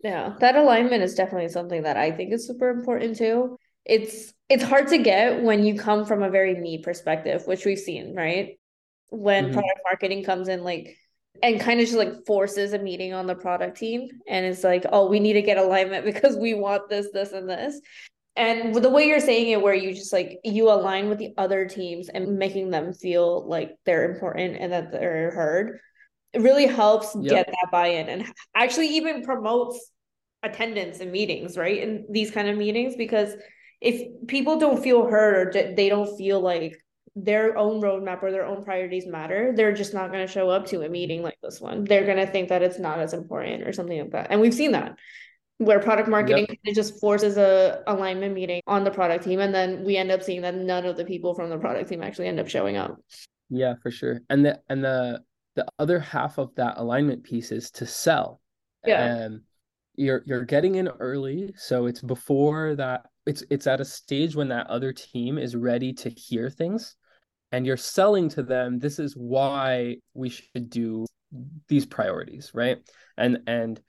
yeah 0.02 0.34
that 0.40 0.56
alignment 0.56 1.04
is 1.04 1.14
definitely 1.14 1.48
something 1.48 1.84
that 1.84 1.96
i 1.96 2.10
think 2.10 2.32
is 2.32 2.48
super 2.48 2.70
important 2.70 3.16
too 3.16 3.56
it's 3.84 4.32
it's 4.48 4.62
hard 4.62 4.88
to 4.88 4.98
get 4.98 5.42
when 5.42 5.64
you 5.64 5.78
come 5.78 6.04
from 6.04 6.22
a 6.22 6.30
very 6.30 6.54
me 6.54 6.78
perspective 6.78 7.46
which 7.46 7.64
we've 7.64 7.78
seen 7.78 8.14
right 8.14 8.58
when 9.10 9.44
mm-hmm. 9.44 9.54
product 9.54 9.80
marketing 9.84 10.24
comes 10.24 10.48
in 10.48 10.64
like 10.64 10.96
and 11.42 11.60
kind 11.60 11.80
of 11.80 11.86
just 11.86 11.98
like 11.98 12.24
forces 12.26 12.72
a 12.72 12.78
meeting 12.78 13.12
on 13.12 13.26
the 13.26 13.34
product 13.34 13.76
team 13.76 14.08
and 14.28 14.46
it's 14.46 14.64
like 14.64 14.84
oh 14.92 15.08
we 15.08 15.20
need 15.20 15.34
to 15.34 15.42
get 15.42 15.58
alignment 15.58 16.04
because 16.12 16.36
we 16.36 16.54
want 16.54 16.88
this 16.88 17.08
this 17.12 17.32
and 17.32 17.48
this 17.48 17.80
and 18.36 18.74
the 18.74 18.90
way 18.90 19.06
you're 19.06 19.20
saying 19.20 19.50
it 19.50 19.62
where 19.62 19.74
you 19.74 19.94
just 19.94 20.12
like 20.12 20.40
you 20.44 20.70
align 20.70 21.08
with 21.08 21.18
the 21.18 21.32
other 21.36 21.66
teams 21.66 22.08
and 22.08 22.38
making 22.38 22.70
them 22.70 22.92
feel 22.92 23.48
like 23.48 23.76
they're 23.84 24.12
important 24.12 24.56
and 24.58 24.72
that 24.72 24.90
they're 24.90 25.30
heard 25.30 25.78
it 26.32 26.40
really 26.40 26.66
helps 26.66 27.14
yep. 27.14 27.30
get 27.30 27.46
that 27.46 27.68
buy-in 27.70 28.08
and 28.08 28.26
actually 28.56 28.88
even 28.88 29.22
promotes 29.22 29.92
attendance 30.42 30.98
in 30.98 31.10
meetings 31.12 31.56
right 31.56 31.78
in 31.78 32.06
these 32.10 32.30
kind 32.30 32.48
of 32.48 32.56
meetings 32.56 32.96
because 32.96 33.34
if 33.80 34.26
people 34.26 34.58
don't 34.58 34.82
feel 34.82 35.06
heard 35.06 35.56
or 35.56 35.74
they 35.74 35.88
don't 35.88 36.16
feel 36.16 36.40
like 36.40 36.76
their 37.16 37.56
own 37.56 37.80
roadmap 37.80 38.22
or 38.22 38.32
their 38.32 38.44
own 38.44 38.64
priorities 38.64 39.06
matter, 39.06 39.52
they're 39.54 39.72
just 39.72 39.94
not 39.94 40.10
going 40.10 40.26
to 40.26 40.32
show 40.32 40.50
up 40.50 40.66
to 40.66 40.82
a 40.82 40.88
meeting 40.88 41.22
like 41.22 41.38
this 41.42 41.60
one. 41.60 41.84
They're 41.84 42.06
going 42.06 42.18
to 42.18 42.26
think 42.26 42.48
that 42.48 42.62
it's 42.62 42.78
not 42.78 42.98
as 42.98 43.12
important 43.12 43.62
or 43.62 43.72
something 43.72 43.98
like 43.98 44.10
that. 44.12 44.28
And 44.30 44.40
we've 44.40 44.54
seen 44.54 44.72
that 44.72 44.96
where 45.58 45.78
product 45.78 46.08
marketing 46.08 46.46
yep. 46.64 46.74
just 46.74 46.98
forces 47.00 47.36
a 47.36 47.82
alignment 47.86 48.34
meeting 48.34 48.60
on 48.66 48.82
the 48.82 48.90
product 48.90 49.24
team 49.24 49.38
and 49.38 49.54
then 49.54 49.84
we 49.84 49.96
end 49.96 50.10
up 50.10 50.20
seeing 50.20 50.42
that 50.42 50.56
none 50.56 50.84
of 50.84 50.96
the 50.96 51.04
people 51.04 51.32
from 51.32 51.48
the 51.48 51.56
product 51.56 51.88
team 51.88 52.02
actually 52.02 52.26
end 52.26 52.40
up 52.40 52.48
showing 52.48 52.76
up. 52.76 52.96
Yeah, 53.50 53.74
for 53.80 53.90
sure. 53.90 54.20
And 54.28 54.44
the 54.44 54.60
and 54.68 54.82
the 54.82 55.22
the 55.54 55.66
other 55.78 56.00
half 56.00 56.38
of 56.38 56.54
that 56.56 56.74
alignment 56.78 57.22
piece 57.22 57.52
is 57.52 57.70
to 57.72 57.86
sell. 57.86 58.40
Yeah. 58.84 59.26
Um, 59.26 59.42
you're 59.94 60.22
you're 60.26 60.44
getting 60.44 60.74
in 60.74 60.88
early, 60.88 61.54
so 61.56 61.86
it's 61.86 62.02
before 62.02 62.74
that 62.74 63.06
it's 63.26 63.42
it's 63.50 63.66
at 63.66 63.80
a 63.80 63.84
stage 63.84 64.36
when 64.36 64.48
that 64.48 64.66
other 64.68 64.92
team 64.92 65.38
is 65.38 65.56
ready 65.56 65.92
to 65.92 66.10
hear 66.10 66.50
things 66.50 66.96
and 67.52 67.66
you're 67.66 67.76
selling 67.76 68.28
to 68.28 68.42
them 68.42 68.78
this 68.78 68.98
is 68.98 69.14
why 69.14 69.96
we 70.14 70.28
should 70.28 70.68
do 70.68 71.06
these 71.68 71.86
priorities 71.86 72.52
right? 72.54 72.78
And 73.16 73.38
and 73.46 73.80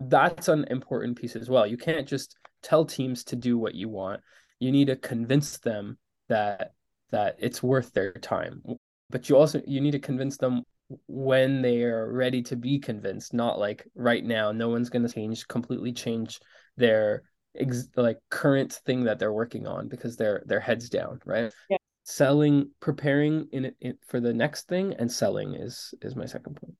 that's 0.00 0.48
an 0.48 0.64
important 0.70 1.18
piece 1.18 1.36
as 1.36 1.50
well. 1.50 1.66
You 1.66 1.76
can't 1.76 2.06
just 2.06 2.36
tell 2.62 2.84
teams 2.84 3.24
to 3.24 3.36
do 3.36 3.58
what 3.58 3.74
you 3.74 3.88
want. 3.88 4.20
You 4.60 4.70
need 4.70 4.86
to 4.86 4.96
convince 4.96 5.58
them 5.58 5.98
that 6.28 6.72
that 7.10 7.36
it's 7.38 7.62
worth 7.62 7.92
their 7.92 8.12
time. 8.12 8.62
But 9.10 9.28
you 9.28 9.36
also 9.36 9.60
you 9.66 9.80
need 9.80 9.92
to 9.92 9.98
convince 9.98 10.36
them 10.36 10.62
when 11.06 11.62
they 11.62 11.82
are 11.82 12.12
ready 12.12 12.42
to 12.42 12.56
be 12.56 12.78
convinced 12.78 13.34
not 13.34 13.58
like 13.58 13.86
right 13.94 14.24
now 14.24 14.52
no 14.52 14.70
one's 14.70 14.88
going 14.88 15.06
to 15.06 15.12
change 15.12 15.46
completely 15.46 15.92
change 15.92 16.40
their 16.78 17.24
ex- 17.58 17.88
like 17.96 18.18
current 18.30 18.72
thing 18.86 19.04
that 19.04 19.18
they're 19.18 19.32
working 19.32 19.66
on 19.66 19.88
because 19.88 20.16
they're 20.16 20.42
their 20.46 20.60
heads 20.60 20.88
down 20.88 21.20
right? 21.24 21.52
Yeah. 21.68 21.78
Selling 22.04 22.70
preparing 22.80 23.48
in 23.52 23.72
it 23.80 23.98
for 24.06 24.20
the 24.20 24.32
next 24.32 24.68
thing 24.68 24.94
and 24.98 25.10
selling 25.10 25.54
is 25.54 25.94
is 26.02 26.16
my 26.16 26.26
second 26.26 26.56
point. 26.56 26.74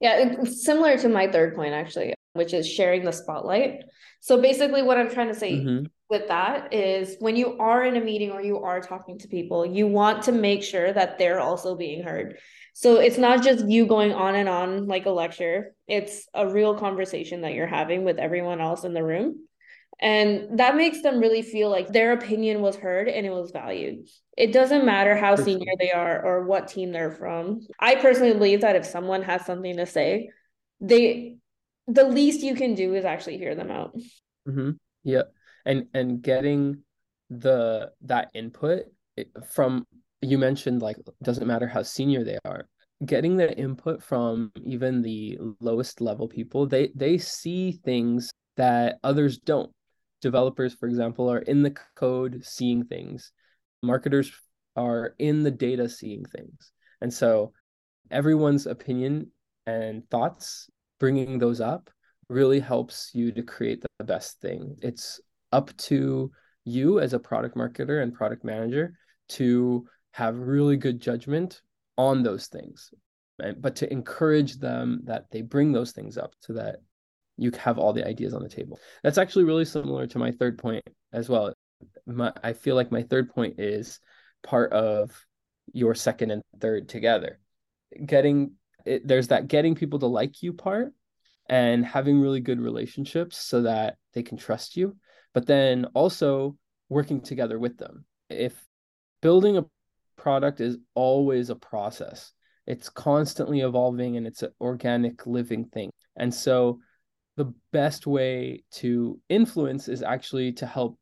Yeah 0.00 0.34
it's 0.40 0.64
similar 0.64 0.96
to 0.98 1.08
my 1.08 1.30
third 1.30 1.54
point 1.54 1.74
actually 1.74 2.14
which 2.34 2.54
is 2.54 2.68
sharing 2.68 3.04
the 3.04 3.12
spotlight. 3.12 3.82
So 4.20 4.40
basically 4.40 4.82
what 4.82 4.98
i'm 4.98 5.10
trying 5.10 5.28
to 5.28 5.34
say 5.34 5.54
mm-hmm. 5.54 5.86
with 6.08 6.28
that 6.28 6.72
is 6.72 7.16
when 7.18 7.36
you 7.36 7.58
are 7.58 7.84
in 7.84 7.96
a 7.96 8.00
meeting 8.00 8.30
or 8.30 8.40
you 8.40 8.60
are 8.60 8.80
talking 8.80 9.18
to 9.18 9.28
people 9.28 9.66
you 9.66 9.86
want 9.86 10.24
to 10.24 10.32
make 10.32 10.62
sure 10.62 10.92
that 10.92 11.18
they're 11.18 11.40
also 11.40 11.76
being 11.76 12.02
heard. 12.02 12.38
So 12.74 13.00
it's 13.00 13.18
not 13.18 13.42
just 13.42 13.66
you 13.66 13.86
going 13.86 14.12
on 14.12 14.36
and 14.36 14.48
on 14.48 14.86
like 14.86 15.06
a 15.06 15.10
lecture. 15.10 15.74
It's 15.88 16.28
a 16.32 16.48
real 16.48 16.76
conversation 16.78 17.40
that 17.40 17.54
you're 17.54 17.66
having 17.66 18.04
with 18.04 18.18
everyone 18.18 18.60
else 18.60 18.84
in 18.84 18.94
the 18.94 19.02
room 19.02 19.47
and 20.00 20.58
that 20.58 20.76
makes 20.76 21.02
them 21.02 21.18
really 21.18 21.42
feel 21.42 21.70
like 21.70 21.88
their 21.88 22.12
opinion 22.12 22.60
was 22.60 22.76
heard 22.76 23.08
and 23.08 23.26
it 23.26 23.30
was 23.30 23.50
valued. 23.50 24.08
It 24.36 24.52
doesn't 24.52 24.84
matter 24.84 25.16
how 25.16 25.34
senior 25.34 25.72
they 25.78 25.90
are 25.90 26.24
or 26.24 26.44
what 26.44 26.68
team 26.68 26.92
they're 26.92 27.10
from. 27.10 27.60
I 27.80 27.96
personally 27.96 28.32
believe 28.32 28.60
that 28.60 28.76
if 28.76 28.86
someone 28.86 29.22
has 29.22 29.44
something 29.44 29.76
to 29.76 29.86
say, 29.86 30.30
they 30.80 31.36
the 31.88 32.04
least 32.04 32.42
you 32.42 32.54
can 32.54 32.74
do 32.74 32.94
is 32.94 33.04
actually 33.04 33.38
hear 33.38 33.54
them 33.54 33.70
out. 33.70 33.96
Mm-hmm. 34.48 34.70
Yeah. 35.02 35.22
And 35.66 35.86
and 35.92 36.22
getting 36.22 36.82
the 37.30 37.90
that 38.02 38.30
input 38.34 38.84
from 39.50 39.84
you 40.22 40.38
mentioned 40.38 40.80
like 40.80 40.96
doesn't 41.22 41.46
matter 41.46 41.66
how 41.66 41.82
senior 41.82 42.24
they 42.24 42.38
are 42.44 42.66
getting 43.04 43.36
the 43.36 43.56
input 43.56 44.02
from 44.02 44.50
even 44.64 45.02
the 45.02 45.38
lowest 45.60 46.00
level 46.00 46.26
people 46.26 46.66
they 46.66 46.90
they 46.94 47.18
see 47.18 47.72
things 47.84 48.30
that 48.56 48.98
others 49.04 49.38
don't 49.38 49.70
developers, 50.20 50.74
for 50.74 50.88
example, 50.88 51.30
are 51.30 51.38
in 51.38 51.62
the 51.62 51.74
code 51.96 52.44
seeing 52.44 52.84
things. 52.84 53.32
Marketers 53.82 54.32
are 54.76 55.14
in 55.18 55.42
the 55.42 55.50
data 55.50 55.88
seeing 55.88 56.24
things. 56.24 56.72
And 57.00 57.12
so 57.12 57.52
everyone's 58.10 58.66
opinion 58.66 59.30
and 59.66 60.08
thoughts, 60.10 60.70
bringing 60.98 61.38
those 61.38 61.60
up 61.60 61.90
really 62.28 62.60
helps 62.60 63.10
you 63.14 63.32
to 63.32 63.42
create 63.42 63.82
the 63.98 64.04
best 64.04 64.40
thing. 64.40 64.76
It's 64.82 65.20
up 65.52 65.74
to 65.76 66.30
you 66.64 67.00
as 67.00 67.12
a 67.12 67.18
product 67.18 67.56
marketer 67.56 68.02
and 68.02 68.12
product 68.12 68.44
manager 68.44 68.94
to 69.30 69.86
have 70.12 70.36
really 70.38 70.76
good 70.76 71.00
judgment 71.00 71.62
on 71.96 72.22
those 72.22 72.46
things 72.46 72.92
but 73.38 73.76
to 73.76 73.92
encourage 73.92 74.58
them 74.58 75.00
that 75.04 75.26
they 75.30 75.42
bring 75.42 75.72
those 75.72 75.92
things 75.92 76.18
up 76.18 76.34
so 76.40 76.52
that 76.52 76.76
you 77.38 77.52
have 77.52 77.78
all 77.78 77.92
the 77.92 78.06
ideas 78.06 78.34
on 78.34 78.42
the 78.42 78.48
table. 78.48 78.78
That's 79.02 79.16
actually 79.16 79.44
really 79.44 79.64
similar 79.64 80.06
to 80.08 80.18
my 80.18 80.32
third 80.32 80.58
point 80.58 80.84
as 81.12 81.28
well. 81.28 81.54
My, 82.06 82.32
I 82.42 82.52
feel 82.52 82.74
like 82.74 82.92
my 82.92 83.04
third 83.04 83.30
point 83.30 83.58
is 83.58 84.00
part 84.42 84.72
of 84.72 85.10
your 85.72 85.94
second 85.94 86.32
and 86.32 86.42
third 86.60 86.88
together. 86.88 87.38
Getting 88.04 88.52
it, 88.84 89.06
there's 89.06 89.28
that 89.28 89.48
getting 89.48 89.74
people 89.74 90.00
to 90.00 90.06
like 90.06 90.42
you 90.42 90.52
part 90.52 90.92
and 91.48 91.86
having 91.86 92.20
really 92.20 92.40
good 92.40 92.60
relationships 92.60 93.38
so 93.38 93.62
that 93.62 93.96
they 94.14 94.22
can 94.22 94.36
trust 94.36 94.76
you, 94.76 94.96
but 95.32 95.46
then 95.46 95.86
also 95.94 96.56
working 96.88 97.20
together 97.20 97.58
with 97.58 97.78
them. 97.78 98.04
If 98.28 98.54
building 99.22 99.56
a 99.56 99.64
product 100.16 100.60
is 100.60 100.76
always 100.94 101.50
a 101.50 101.54
process, 101.54 102.32
it's 102.66 102.88
constantly 102.88 103.60
evolving 103.60 104.16
and 104.16 104.26
it's 104.26 104.42
an 104.42 104.50
organic 104.60 105.26
living 105.26 105.66
thing. 105.66 105.90
And 106.16 106.34
so 106.34 106.80
the 107.38 107.54
best 107.72 108.06
way 108.06 108.64
to 108.72 109.18
influence 109.28 109.88
is 109.88 110.02
actually 110.02 110.52
to 110.52 110.66
help 110.66 110.98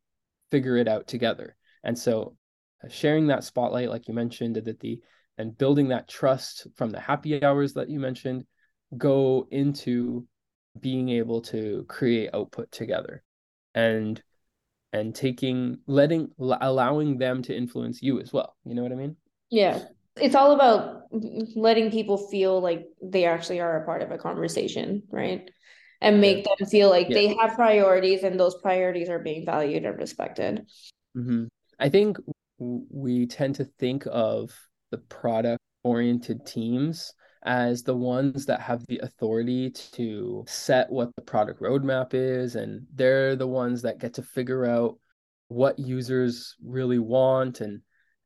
figure 0.51 0.77
it 0.77 0.87
out 0.87 1.07
together. 1.07 1.55
And 1.83 1.97
so 1.97 2.37
uh, 2.83 2.89
sharing 2.89 3.27
that 3.27 3.43
spotlight, 3.43 3.89
like 3.89 4.07
you 4.07 4.13
mentioned, 4.13 4.55
the 4.55 5.01
and 5.39 5.57
building 5.57 5.87
that 5.87 6.07
trust 6.07 6.67
from 6.75 6.91
the 6.91 6.99
happy 6.99 7.43
hours 7.43 7.73
that 7.73 7.89
you 7.89 7.99
mentioned 7.99 8.45
go 8.97 9.47
into 9.49 10.27
being 10.79 11.09
able 11.09 11.41
to 11.41 11.85
create 11.89 12.29
output 12.33 12.71
together. 12.71 13.23
And 13.73 14.21
and 14.93 15.13
taking 15.13 15.79
letting 15.87 16.29
allowing 16.39 17.17
them 17.17 17.41
to 17.43 17.57
influence 17.57 18.01
you 18.01 18.21
as 18.21 18.31
well. 18.31 18.55
You 18.63 18.75
know 18.75 18.83
what 18.83 18.91
i 18.91 18.95
mean? 18.95 19.15
Yeah. 19.49 19.79
It's 20.15 20.35
all 20.35 20.51
about 20.51 21.03
letting 21.55 21.91
people 21.91 22.17
feel 22.17 22.61
like 22.61 22.85
they 23.03 23.25
actually 23.25 23.59
are 23.59 23.81
a 23.81 23.85
part 23.85 24.01
of 24.01 24.11
a 24.11 24.17
conversation 24.17 25.03
right 25.11 25.49
and 26.01 26.21
make 26.21 26.45
yeah. 26.45 26.53
them 26.57 26.67
feel 26.67 26.89
like 26.89 27.09
yeah. 27.09 27.15
they 27.15 27.35
have 27.35 27.55
priorities 27.55 28.23
and 28.23 28.39
those 28.39 28.55
priorities 28.55 29.09
are 29.09 29.19
being 29.19 29.45
valued 29.45 29.85
and 29.85 29.97
respected. 29.97 30.65
Mm-hmm. 31.15 31.45
I 31.79 31.89
think 31.89 32.17
we 32.59 33.27
tend 33.27 33.55
to 33.55 33.65
think 33.65 34.05
of 34.11 34.51
the 34.91 34.97
product 34.97 35.59
oriented 35.83 36.45
teams 36.45 37.13
as 37.43 37.83
the 37.83 37.95
ones 37.95 38.45
that 38.45 38.59
have 38.59 38.85
the 38.87 38.99
authority 39.03 39.69
to 39.69 40.43
set 40.47 40.89
what 40.89 41.15
the 41.15 41.21
product 41.21 41.61
roadmap 41.61 42.13
is 42.13 42.55
and 42.55 42.85
they're 42.93 43.35
the 43.35 43.47
ones 43.47 43.83
that 43.83 43.99
get 43.99 44.15
to 44.15 44.23
figure 44.23 44.65
out 44.65 44.97
what 45.47 45.79
users 45.79 46.55
really 46.63 46.99
want 46.99 47.61
and 47.61 47.81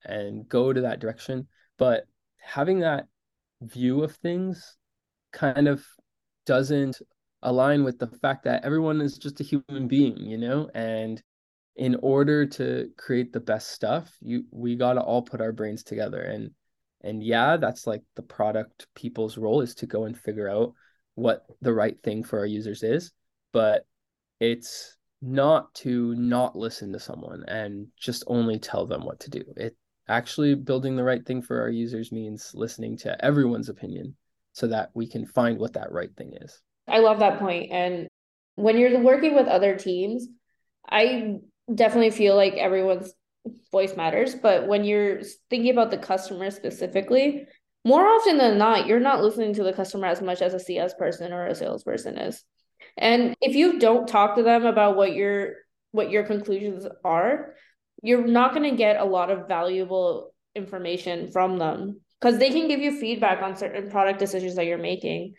and 0.06 0.48
go 0.50 0.74
to 0.74 0.82
that 0.82 1.00
direction 1.00 1.48
but 1.78 2.06
having 2.40 2.80
that 2.80 3.06
view 3.62 4.04
of 4.04 4.16
things 4.16 4.78
kind 5.32 5.68
of 5.68 5.86
doesn't 6.46 7.00
align 7.44 7.84
with 7.84 8.00
the 8.00 8.08
fact 8.08 8.44
that 8.44 8.64
everyone 8.64 9.02
is 9.02 9.18
just 9.18 9.40
a 9.40 9.44
human 9.44 9.88
being, 9.88 10.18
you 10.18 10.38
know, 10.38 10.70
and 10.74 11.22
in 11.76 11.96
order 12.02 12.46
to 12.46 12.90
create 12.98 13.32
the 13.34 13.40
best 13.40 13.72
stuff, 13.72 14.16
you 14.22 14.44
we 14.52 14.76
got 14.76 14.94
to 14.94 15.02
all 15.02 15.22
put 15.22 15.42
our 15.42 15.52
brains 15.52 15.84
together 15.84 16.22
and 16.22 16.52
and 17.04 17.24
yeah, 17.24 17.58
that's 17.58 17.88
like 17.88 18.04
the 18.16 18.22
product 18.22 18.88
people's 18.96 19.38
role 19.38 19.62
is 19.62 19.74
to 19.76 19.88
go 19.88 20.06
and 20.06 20.18
figure 20.18 20.50
out 20.50 20.74
what 21.16 21.46
the 21.62 21.74
right 21.74 21.98
thing 22.04 22.24
for 22.24 22.40
our 22.40 22.46
users 22.46 22.84
is, 22.84 23.12
but 23.52 23.86
it's 24.40 24.98
not 25.22 25.74
to 25.76 26.16
not 26.16 26.56
listen 26.56 26.92
to 26.94 27.00
someone 27.00 27.44
and 27.48 27.88
just 28.00 28.24
only 28.28 28.60
tell 28.60 28.86
them 28.86 29.06
what 29.06 29.20
to 29.22 29.30
do. 29.30 29.44
It 29.58 29.76
actually 30.08 30.56
building 30.56 30.96
the 30.96 31.04
right 31.04 31.26
thing 31.26 31.42
for 31.42 31.62
our 31.62 31.70
users 31.70 32.12
means 32.12 32.52
listening 32.54 32.98
to 32.98 33.24
everyone's 33.24 33.70
opinion 33.70 34.16
so 34.52 34.68
that 34.68 34.90
we 34.94 35.08
can 35.08 35.26
find 35.26 35.58
what 35.58 35.74
that 35.74 35.92
right 35.92 36.14
thing 36.16 36.34
is. 36.42 36.62
I 36.88 37.00
love 37.00 37.20
that 37.20 37.40
point. 37.40 37.72
And 37.72 38.08
when 38.56 38.78
you're 38.78 39.00
working 39.00 39.34
with 39.36 39.48
other 39.48 39.76
teams, 39.76 40.28
I 40.90 41.38
definitely 41.74 42.12
feel 42.12 42.36
like 42.36 42.54
everyone's 42.54 43.14
voice 43.72 43.96
matters. 43.96 44.36
But 44.36 44.68
when 44.68 44.84
you're 44.84 45.22
thinking 45.50 45.72
about 45.72 45.92
the 45.92 45.98
customer 45.98 46.52
specifically, 46.52 47.48
more 47.84 48.06
often 48.06 48.38
than 48.38 48.58
not, 48.58 48.86
you're 48.86 49.00
not 49.00 49.24
listening 49.24 49.54
to 49.56 49.64
the 49.64 49.74
customer 49.74 50.08
as 50.08 50.22
much 50.22 50.42
as 50.42 50.54
a 50.54 50.60
CS 50.60 50.94
person 50.96 51.34
or 51.34 51.48
a 51.48 51.56
salesperson 51.56 52.18
is. 52.18 52.44
And 52.98 53.36
if 53.42 53.56
you 53.56 53.80
don't 53.80 54.08
talk 54.08 54.36
to 54.36 54.44
them 54.44 54.66
about 54.66 54.96
what 54.96 55.14
your 55.14 55.54
what 55.92 56.10
your 56.10 56.24
conclusions 56.24 56.86
are, 57.04 57.54
you're 58.02 58.26
not 58.26 58.54
going 58.54 58.70
to 58.70 58.78
get 58.78 59.00
a 59.00 59.06
lot 59.06 59.30
of 59.30 59.48
valuable 59.48 60.34
information 60.56 61.32
from 61.32 61.58
them 61.58 62.00
because 62.20 62.38
they 62.38 62.50
can 62.50 62.68
give 62.68 62.80
you 62.80 63.00
feedback 63.00 63.42
on 63.42 63.56
certain 63.56 63.90
product 63.90 64.20
decisions 64.20 64.56
that 64.56 64.66
you're 64.66 64.78
making 64.78 65.34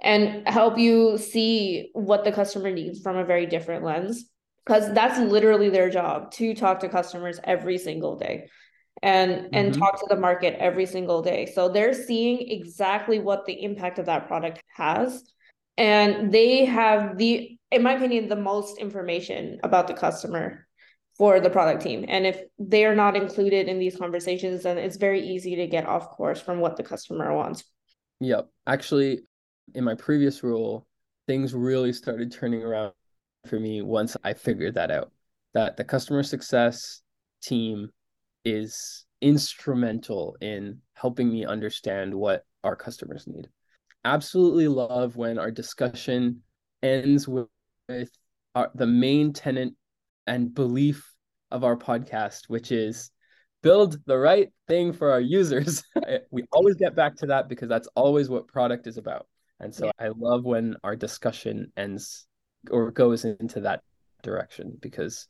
and 0.00 0.46
help 0.46 0.78
you 0.78 1.18
see 1.18 1.90
what 1.92 2.24
the 2.24 2.32
customer 2.32 2.70
needs 2.70 3.00
from 3.00 3.16
a 3.16 3.24
very 3.24 3.46
different 3.46 3.84
lens. 3.84 4.28
Because 4.64 4.92
that's 4.94 5.18
literally 5.20 5.68
their 5.68 5.90
job 5.90 6.32
to 6.32 6.52
talk 6.54 6.80
to 6.80 6.88
customers 6.88 7.38
every 7.44 7.78
single 7.78 8.16
day 8.16 8.48
and 9.02 9.48
and 9.52 9.72
mm-hmm. 9.72 9.80
talk 9.80 9.98
to 10.00 10.06
the 10.08 10.20
market 10.20 10.56
every 10.58 10.86
single 10.86 11.22
day. 11.22 11.46
So 11.46 11.68
they're 11.68 11.94
seeing 11.94 12.50
exactly 12.50 13.18
what 13.18 13.46
the 13.46 13.62
impact 13.62 13.98
of 13.98 14.06
that 14.06 14.26
product 14.26 14.62
has. 14.74 15.22
And 15.76 16.32
they 16.32 16.64
have 16.64 17.18
the 17.18 17.58
in 17.70 17.82
my 17.82 17.92
opinion 17.92 18.28
the 18.28 18.36
most 18.36 18.78
information 18.78 19.60
about 19.62 19.88
the 19.88 19.94
customer 19.94 20.66
for 21.18 21.40
the 21.40 21.50
product 21.50 21.82
team. 21.82 22.04
And 22.08 22.26
if 22.26 22.40
they 22.58 22.84
are 22.84 22.94
not 22.94 23.16
included 23.16 23.68
in 23.68 23.78
these 23.78 23.96
conversations 23.96 24.62
then 24.62 24.78
it's 24.78 24.96
very 24.96 25.26
easy 25.26 25.56
to 25.56 25.66
get 25.66 25.86
off 25.86 26.10
course 26.10 26.40
from 26.40 26.60
what 26.60 26.76
the 26.76 26.82
customer 26.82 27.34
wants. 27.34 27.64
Yep. 28.20 28.48
Actually 28.66 29.20
in 29.74 29.84
my 29.84 29.94
previous 29.94 30.42
role 30.42 30.86
things 31.26 31.54
really 31.54 31.92
started 31.92 32.30
turning 32.30 32.62
around 32.62 32.92
for 33.46 33.58
me 33.58 33.82
once 33.82 34.16
i 34.24 34.32
figured 34.32 34.74
that 34.74 34.90
out 34.90 35.12
that 35.54 35.76
the 35.76 35.84
customer 35.84 36.22
success 36.22 37.02
team 37.42 37.88
is 38.44 39.04
instrumental 39.20 40.36
in 40.40 40.78
helping 40.94 41.30
me 41.30 41.44
understand 41.44 42.14
what 42.14 42.44
our 42.64 42.76
customers 42.76 43.26
need 43.26 43.48
absolutely 44.04 44.68
love 44.68 45.16
when 45.16 45.38
our 45.38 45.50
discussion 45.50 46.40
ends 46.82 47.26
with, 47.26 47.48
with 47.88 48.10
our, 48.54 48.70
the 48.74 48.86
main 48.86 49.32
tenant 49.32 49.74
and 50.26 50.54
belief 50.54 51.12
of 51.50 51.64
our 51.64 51.76
podcast, 51.76 52.48
which 52.48 52.72
is 52.72 53.10
build 53.62 53.98
the 54.06 54.16
right 54.16 54.48
thing 54.68 54.92
for 54.92 55.10
our 55.10 55.20
users. 55.20 55.82
we 56.30 56.44
always 56.52 56.76
get 56.76 56.94
back 56.94 57.16
to 57.16 57.26
that 57.26 57.48
because 57.48 57.68
that's 57.68 57.88
always 57.94 58.28
what 58.28 58.48
product 58.48 58.86
is 58.86 58.96
about. 58.96 59.26
And 59.60 59.74
so 59.74 59.86
yeah. 59.86 59.92
I 59.98 60.08
love 60.16 60.44
when 60.44 60.76
our 60.84 60.96
discussion 60.96 61.72
ends 61.76 62.26
or 62.70 62.90
goes 62.90 63.24
into 63.24 63.60
that 63.60 63.82
direction 64.22 64.76
because 64.80 65.28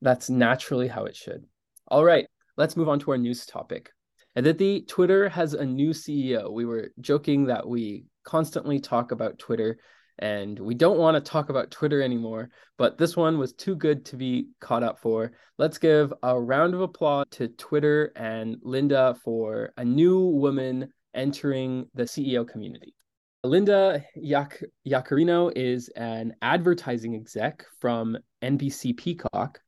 that's 0.00 0.30
naturally 0.30 0.88
how 0.88 1.04
it 1.04 1.16
should. 1.16 1.44
All 1.88 2.04
right, 2.04 2.26
let's 2.56 2.76
move 2.76 2.88
on 2.88 2.98
to 3.00 3.10
our 3.12 3.18
news 3.18 3.46
topic. 3.46 3.90
Aditi, 4.34 4.82
Twitter 4.82 5.28
has 5.28 5.54
a 5.54 5.64
new 5.64 5.90
CEO. 5.90 6.52
We 6.52 6.64
were 6.64 6.92
joking 7.00 7.46
that 7.46 7.66
we 7.66 8.04
constantly 8.24 8.78
talk 8.80 9.12
about 9.12 9.38
Twitter 9.38 9.78
and 10.18 10.58
we 10.58 10.74
don't 10.74 10.98
want 10.98 11.14
to 11.14 11.30
talk 11.30 11.50
about 11.50 11.70
Twitter 11.70 12.00
anymore, 12.02 12.50
but 12.78 12.96
this 12.96 13.16
one 13.16 13.38
was 13.38 13.52
too 13.52 13.76
good 13.76 14.04
to 14.06 14.16
be 14.16 14.48
caught 14.60 14.82
up 14.82 14.98
for. 14.98 15.32
Let's 15.58 15.78
give 15.78 16.12
a 16.22 16.38
round 16.40 16.74
of 16.74 16.80
applause 16.80 17.26
to 17.32 17.48
Twitter 17.48 18.12
and 18.16 18.56
Linda 18.62 19.16
for 19.22 19.72
a 19.76 19.84
new 19.84 20.20
woman 20.20 20.92
entering 21.14 21.86
the 21.94 22.04
CEO 22.04 22.48
community. 22.48 22.94
Linda 23.44 24.04
Yac- 24.16 24.62
Yaccarino 24.86 25.52
is 25.54 25.88
an 25.90 26.34
advertising 26.42 27.14
exec 27.14 27.64
from 27.80 28.18
NBC 28.42 28.96
Peacock, 28.96 29.60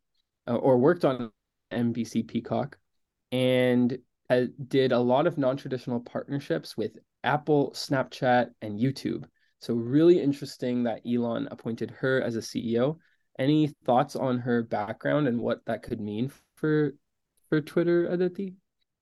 uh, 0.49 0.57
or 0.57 0.79
worked 0.79 1.05
on 1.05 1.31
NBC 1.73 2.27
Peacock, 2.27 2.77
and 3.31 3.99
uh, 4.31 4.45
did 4.69 4.93
a 4.93 4.99
lot 4.99 5.27
of 5.27 5.39
non 5.39 5.57
traditional 5.57 6.01
partnerships 6.01 6.77
with 6.77 6.99
Apple, 7.25 7.73
Snapchat, 7.75 8.51
and 8.63 8.79
YouTube. 8.79 9.25
So, 9.61 9.75
really 9.75 10.21
interesting 10.21 10.85
that 10.85 11.03
Elon 11.07 11.49
appointed 11.51 11.91
her 11.91 12.23
as 12.23 12.37
a 12.37 12.41
CEO. 12.41 12.99
Any 13.39 13.69
thoughts 13.85 14.17
on 14.17 14.39
her 14.39 14.63
background 14.63 15.29
and 15.29 15.41
what 15.41 15.65
that 15.67 15.83
could 15.83 16.01
mean 16.01 16.33
for 16.57 16.95
for 17.49 17.61
Twitter, 17.61 18.07
Aditi? 18.07 18.55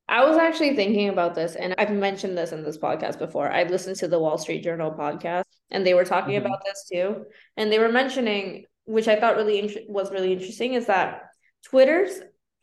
I 0.08 0.24
was 0.24 0.36
actually 0.36 0.76
thinking 0.76 1.08
about 1.08 1.34
this, 1.34 1.56
and 1.56 1.74
I've 1.78 1.90
mentioned 1.90 2.38
this 2.38 2.52
in 2.52 2.62
this 2.62 2.78
podcast 2.78 3.18
before. 3.18 3.50
I 3.50 3.64
listened 3.64 3.96
to 3.96 4.08
the 4.08 4.18
Wall 4.20 4.38
Street 4.38 4.62
Journal 4.62 4.92
podcast, 4.92 5.44
and 5.70 5.84
they 5.84 5.94
were 5.94 6.04
talking 6.04 6.34
mm-hmm. 6.34 6.46
about 6.46 6.60
this 6.64 6.88
too. 6.90 7.24
And 7.56 7.72
they 7.72 7.78
were 7.78 7.90
mentioning, 7.90 8.66
which 8.84 9.08
I 9.08 9.18
thought 9.18 9.36
really 9.36 9.58
int- 9.58 9.90
was 9.90 10.12
really 10.12 10.32
interesting, 10.32 10.74
is 10.74 10.86
that 10.86 11.22
Twitter's 11.64 12.20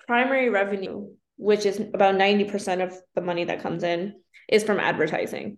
primary 0.08 0.50
revenue 0.50 1.08
which 1.38 1.66
is 1.66 1.80
about 1.80 2.16
90% 2.16 2.84
of 2.84 2.96
the 3.16 3.22
money 3.22 3.46
that 3.46 3.62
comes 3.62 3.84
in, 3.84 4.14
is 4.48 4.64
from 4.64 4.80
advertising. 4.80 5.58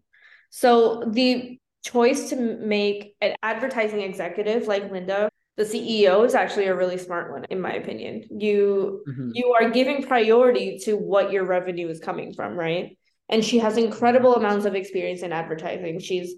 So 0.49 1.03
the 1.05 1.59
choice 1.83 2.29
to 2.29 2.35
make 2.35 3.15
an 3.21 3.35
advertising 3.43 4.01
executive 4.01 4.67
like 4.67 4.91
Linda, 4.91 5.29
the 5.57 5.63
CEO, 5.63 6.25
is 6.25 6.35
actually 6.35 6.65
a 6.65 6.75
really 6.75 6.97
smart 6.97 7.31
one, 7.31 7.45
in 7.49 7.61
my 7.61 7.73
opinion. 7.73 8.23
You 8.29 9.03
mm-hmm. 9.07 9.31
you 9.33 9.53
are 9.53 9.69
giving 9.69 10.03
priority 10.03 10.79
to 10.85 10.95
what 10.95 11.31
your 11.31 11.45
revenue 11.45 11.87
is 11.87 11.99
coming 11.99 12.33
from, 12.33 12.57
right? 12.57 12.97
And 13.29 13.43
she 13.43 13.59
has 13.59 13.77
incredible 13.77 14.35
amounts 14.35 14.65
of 14.65 14.75
experience 14.75 15.21
in 15.21 15.31
advertising. 15.31 15.99
She's 15.99 16.35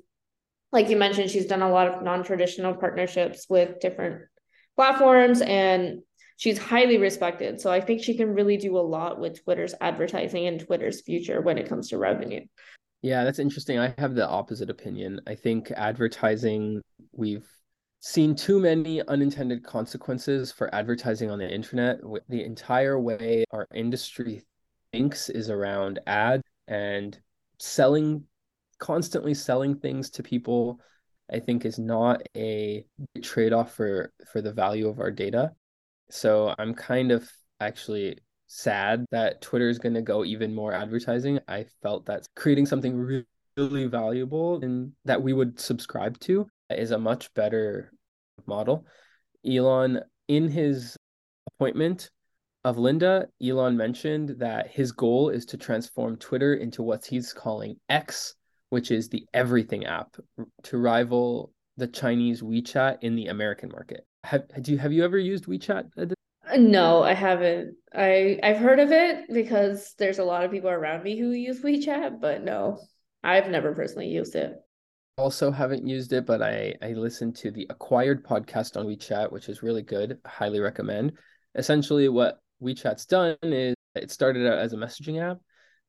like 0.72 0.90
you 0.90 0.98
mentioned, 0.98 1.32
she's 1.32 1.46
done 1.46 1.62
a 1.62 1.70
lot 1.70 1.88
of 1.88 2.04
non-traditional 2.04 2.76
partnerships 2.76 3.48
with 3.50 3.80
different 3.80 4.24
platforms 4.76 5.42
and 5.42 6.02
she's 6.36 6.58
highly 6.58 6.98
respected. 6.98 7.60
So 7.62 7.72
I 7.72 7.82
think 7.82 8.04
she 8.04 8.16
can 8.16 8.34
really 8.34 8.58
do 8.58 8.78
a 8.78 8.80
lot 8.80 9.20
with 9.20 9.44
Twitter's 9.44 9.74
advertising 9.82 10.46
and 10.46 10.60
Twitter's 10.60 11.02
future 11.02 11.42
when 11.42 11.58
it 11.58 11.70
comes 11.70 11.90
to 11.90 11.98
revenue. 11.98 12.42
Yeah, 13.02 13.24
that's 13.24 13.40
interesting. 13.40 13.80
I 13.80 13.94
have 13.98 14.16
the 14.16 14.28
opposite 14.28 14.70
opinion. 14.70 15.22
I 15.28 15.36
think 15.36 15.72
advertising, 15.72 16.82
we've 17.12 17.48
seen 18.00 18.36
too 18.36 18.60
many 18.60 19.02
unintended 19.08 19.64
consequences 19.64 20.52
for 20.52 20.74
advertising 20.74 21.30
on 21.30 21.40
the 21.40 21.50
internet. 21.50 22.00
The 22.30 22.44
entire 22.44 23.00
way 23.00 23.46
our 23.52 23.68
industry 23.74 24.44
thinks 24.92 25.30
is 25.30 25.50
around 25.50 26.00
ad 26.08 26.42
and 26.68 27.20
selling, 27.60 28.24
constantly 28.80 29.34
selling 29.34 29.76
things 29.76 30.10
to 30.12 30.24
people. 30.24 30.80
I 31.32 31.40
think 31.40 31.66
is 31.66 31.78
not 31.78 32.22
a 32.38 32.86
trade 33.22 33.52
off 33.52 33.74
for 33.74 34.14
for 34.32 34.42
the 34.42 34.54
value 34.54 34.88
of 34.88 35.00
our 35.00 35.12
data. 35.12 35.52
So 36.10 36.56
I'm 36.58 36.74
kind 36.74 37.12
of 37.12 37.30
actually 37.60 38.20
sad 38.48 39.06
that 39.12 39.42
Twitter 39.42 39.68
is 39.68 39.78
going 39.78 39.96
to 39.96 40.02
go 40.02 40.24
even 40.24 40.56
more 40.56 40.72
advertising. 40.72 41.40
I 41.50 41.66
felt 41.82 42.06
that 42.06 42.26
creating 42.36 42.66
something 42.66 42.96
really, 42.96 43.26
really 43.58 43.86
valuable 43.88 44.64
and 44.64 44.94
that 45.04 45.22
we 45.22 45.34
would 45.34 45.60
subscribe 45.60 46.18
to 46.22 46.48
is 46.70 46.92
a 46.92 47.00
much 47.00 47.34
better 47.34 47.92
model. 48.46 48.86
Elon, 49.46 50.02
in 50.28 50.50
his 50.50 50.98
appointment 51.48 52.10
of 52.64 52.78
Linda, 52.78 53.28
Elon 53.42 53.78
mentioned 53.78 54.36
that 54.40 54.68
his 54.68 54.92
goal 54.92 55.30
is 55.30 55.46
to 55.46 55.58
transform 55.58 56.18
Twitter 56.18 56.56
into 56.56 56.84
what 56.84 57.06
he's 57.06 57.34
calling 57.34 57.76
X, 57.90 58.36
which 58.70 58.92
is 58.92 59.10
the 59.10 59.26
everything 59.34 59.86
app, 59.86 60.16
to 60.64 60.78
rival 60.78 61.54
the 61.78 61.88
Chinese 61.88 62.42
WeChat 62.42 62.98
in 63.02 63.16
the 63.16 63.28
American 63.28 63.70
market. 63.70 64.06
Have 64.24 64.44
do 64.62 64.72
you 64.72 64.78
have 64.78 64.92
you 64.92 65.06
ever 65.06 65.18
used 65.18 65.46
WeChat? 65.46 66.14
No, 66.58 67.04
I 67.04 67.14
haven't. 67.14 67.76
I 67.94 68.40
I've 68.44 68.58
heard 68.58 68.80
of 68.80 68.92
it 68.92 69.26
because 69.32 69.94
there's 69.98 70.20
a 70.20 70.24
lot 70.24 70.44
of 70.44 70.52
people 70.52 70.70
around 70.70 71.04
me 71.04 71.18
who 71.18 71.32
use 71.32 71.62
WeChat, 71.62 72.20
but 72.20 72.44
no, 72.44 72.80
I've 73.24 73.50
never 73.50 73.74
personally 73.74 74.08
used 74.08 74.36
it. 74.36 74.56
Also 75.18 75.52
haven't 75.52 75.88
used 75.88 76.14
it, 76.14 76.26
but 76.26 76.42
I 76.42 76.76
I 76.82 76.90
listened 76.90 77.36
to 77.38 77.52
the 77.52 77.66
Acquired 77.70 78.24
podcast 78.24 78.78
on 78.78 78.86
WeChat, 78.86 79.32
which 79.32 79.50
is 79.50 79.64
really 79.64 79.82
good. 79.82 80.20
Highly 80.26 80.60
recommend. 80.60 81.14
Essentially, 81.56 82.08
what 82.08 82.40
WeChat's 82.62 83.06
done 83.06 83.36
is 83.42 83.76
it 83.96 84.12
started 84.12 84.46
out 84.46 84.60
as 84.60 84.74
a 84.74 84.78
messaging 84.78 85.20
app 85.22 85.40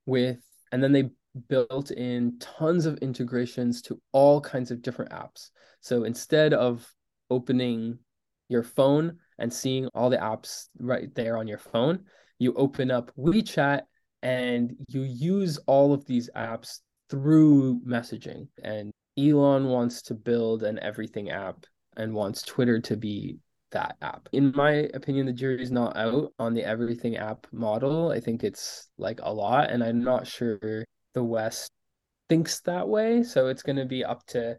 with, 0.06 0.38
and 0.72 0.82
then 0.82 0.92
they 0.92 1.10
built 1.48 1.90
in 1.90 2.38
tons 2.38 2.86
of 2.86 2.98
integrations 2.98 3.82
to 3.82 4.00
all 4.12 4.40
kinds 4.40 4.70
of 4.70 4.82
different 4.82 5.12
apps. 5.12 5.50
So 5.80 6.04
instead 6.04 6.54
of 6.54 6.90
opening 7.30 7.98
your 8.48 8.62
phone 8.62 9.18
and 9.38 9.52
seeing 9.52 9.88
all 9.94 10.10
the 10.10 10.16
apps 10.16 10.68
right 10.78 11.14
there 11.14 11.36
on 11.36 11.46
your 11.46 11.58
phone, 11.58 12.04
you 12.38 12.54
open 12.54 12.90
up 12.90 13.12
WeChat 13.16 13.82
and 14.22 14.74
you 14.88 15.02
use 15.02 15.58
all 15.66 15.92
of 15.92 16.06
these 16.06 16.30
apps 16.34 16.80
through 17.10 17.80
messaging. 17.86 18.48
And 18.62 18.90
Elon 19.18 19.66
wants 19.66 20.02
to 20.02 20.14
build 20.14 20.62
an 20.62 20.78
everything 20.80 21.30
app 21.30 21.66
and 21.96 22.14
wants 22.14 22.42
Twitter 22.42 22.80
to 22.80 22.96
be 22.96 23.38
that 23.72 23.96
app. 24.00 24.28
In 24.32 24.52
my 24.54 24.88
opinion, 24.94 25.26
the 25.26 25.32
jury's 25.32 25.70
not 25.70 25.96
out 25.96 26.32
on 26.38 26.54
the 26.54 26.64
everything 26.64 27.16
app 27.16 27.46
model. 27.52 28.10
I 28.10 28.20
think 28.20 28.44
it's 28.44 28.88
like 28.96 29.20
a 29.22 29.32
lot, 29.32 29.70
and 29.70 29.82
I'm 29.82 30.02
not 30.02 30.26
sure 30.26 30.84
the 31.14 31.24
West 31.24 31.70
thinks 32.28 32.60
that 32.60 32.88
way. 32.88 33.22
So 33.22 33.48
it's 33.48 33.62
going 33.62 33.76
to 33.76 33.84
be 33.84 34.04
up 34.04 34.24
to 34.28 34.56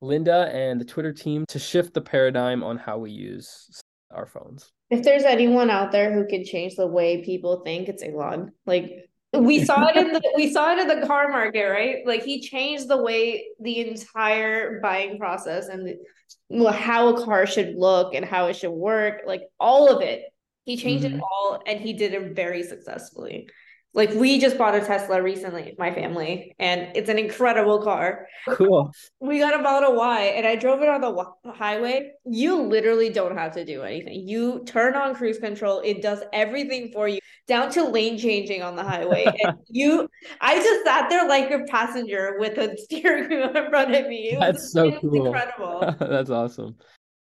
Linda 0.00 0.50
and 0.52 0.80
the 0.80 0.84
Twitter 0.84 1.12
team 1.12 1.44
to 1.48 1.58
shift 1.58 1.94
the 1.94 2.00
paradigm 2.00 2.62
on 2.62 2.78
how 2.78 2.98
we 2.98 3.10
use 3.10 3.68
our 4.10 4.26
phones. 4.26 4.70
If 4.90 5.02
there's 5.02 5.24
anyone 5.24 5.68
out 5.68 5.90
there 5.90 6.12
who 6.12 6.26
can 6.26 6.44
change 6.44 6.76
the 6.76 6.86
way 6.86 7.24
people 7.24 7.62
think, 7.64 7.88
it's 7.88 8.02
Elon. 8.02 8.52
Like 8.64 8.90
we 9.38 9.64
saw 9.64 9.88
it 9.88 9.96
in 9.96 10.12
the 10.12 10.32
we 10.36 10.52
saw 10.52 10.72
it 10.72 10.78
in 10.78 11.00
the 11.00 11.06
car 11.06 11.28
market, 11.28 11.64
right? 11.64 12.06
Like 12.06 12.22
he 12.22 12.40
changed 12.40 12.88
the 12.88 12.96
way 12.96 13.48
the 13.60 13.88
entire 13.88 14.80
buying 14.80 15.18
process 15.18 15.68
and 15.68 15.86
the, 15.86 16.72
how 16.72 17.14
a 17.14 17.24
car 17.24 17.46
should 17.46 17.74
look 17.76 18.14
and 18.14 18.24
how 18.24 18.46
it 18.46 18.56
should 18.56 18.70
work, 18.70 19.22
like 19.26 19.42
all 19.58 19.94
of 19.94 20.02
it. 20.02 20.22
He 20.64 20.76
changed 20.76 21.04
mm-hmm. 21.04 21.16
it 21.16 21.22
all 21.22 21.62
and 21.66 21.80
he 21.80 21.92
did 21.92 22.12
it 22.14 22.34
very 22.34 22.62
successfully. 22.62 23.48
Like 23.96 24.12
we 24.12 24.38
just 24.38 24.58
bought 24.58 24.74
a 24.74 24.80
Tesla 24.80 25.22
recently, 25.22 25.74
my 25.78 25.90
family, 25.90 26.54
and 26.58 26.94
it's 26.94 27.08
an 27.08 27.18
incredible 27.18 27.82
car. 27.82 28.28
Cool. 28.46 28.92
We 29.20 29.38
got 29.38 29.58
a 29.58 29.62
Model 29.62 29.96
Y 29.96 30.20
and 30.36 30.46
I 30.46 30.54
drove 30.54 30.82
it 30.82 30.88
on 30.90 31.00
the 31.00 31.52
highway. 31.52 32.12
You 32.26 32.60
literally 32.60 33.08
don't 33.08 33.34
have 33.34 33.52
to 33.54 33.64
do 33.64 33.82
anything. 33.82 34.28
You 34.28 34.62
turn 34.66 34.96
on 34.96 35.14
cruise 35.14 35.38
control, 35.38 35.80
it 35.80 36.02
does 36.02 36.20
everything 36.34 36.92
for 36.92 37.08
you, 37.08 37.20
down 37.48 37.70
to 37.70 37.88
lane 37.88 38.18
changing 38.18 38.62
on 38.62 38.76
the 38.76 38.84
highway. 38.84 39.24
and 39.42 39.56
you 39.68 40.10
I 40.42 40.56
just 40.56 40.84
sat 40.84 41.08
there 41.08 41.26
like 41.26 41.50
a 41.50 41.64
passenger 41.64 42.36
with 42.38 42.58
a 42.58 42.76
steering 42.84 43.30
wheel 43.30 43.56
in 43.56 43.70
front 43.70 43.94
of 43.94 44.06
me. 44.08 44.32
It 44.32 44.40
That's 44.40 44.58
was, 44.58 44.72
so 44.72 44.92
cool. 45.00 45.26
Incredible. 45.26 45.96
That's 46.06 46.28
awesome 46.28 46.76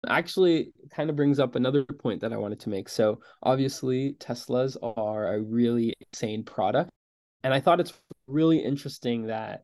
actually 0.08 0.74
kind 0.90 1.10
of 1.10 1.16
brings 1.16 1.40
up 1.40 1.56
another 1.56 1.84
point 1.84 2.22
that 2.22 2.34
I 2.34 2.38
wanted 2.38 2.60
to 2.62 2.70
make. 2.70 2.90
So, 2.90 3.20
obviously, 3.44 4.14
Teslas 4.20 4.76
are 4.82 5.34
a 5.36 5.42
really 5.42 5.94
insane 6.12 6.44
product. 6.44 6.90
And 7.44 7.54
I 7.54 7.60
thought 7.60 7.80
it's 7.80 7.94
really 8.28 8.60
interesting 8.60 9.28
that 9.28 9.64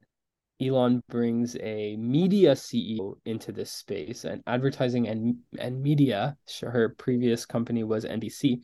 Elon 0.62 1.02
brings 1.10 1.56
a 1.58 1.96
media 1.98 2.54
CEO 2.54 3.14
into 3.26 3.52
this 3.52 3.72
space 3.72 4.26
and 4.26 4.42
advertising 4.48 5.08
and, 5.08 5.38
and 5.60 5.82
media. 5.82 6.36
Her 6.62 6.90
previous 6.98 7.46
company 7.46 7.84
was 7.84 8.06
NBC. 8.06 8.62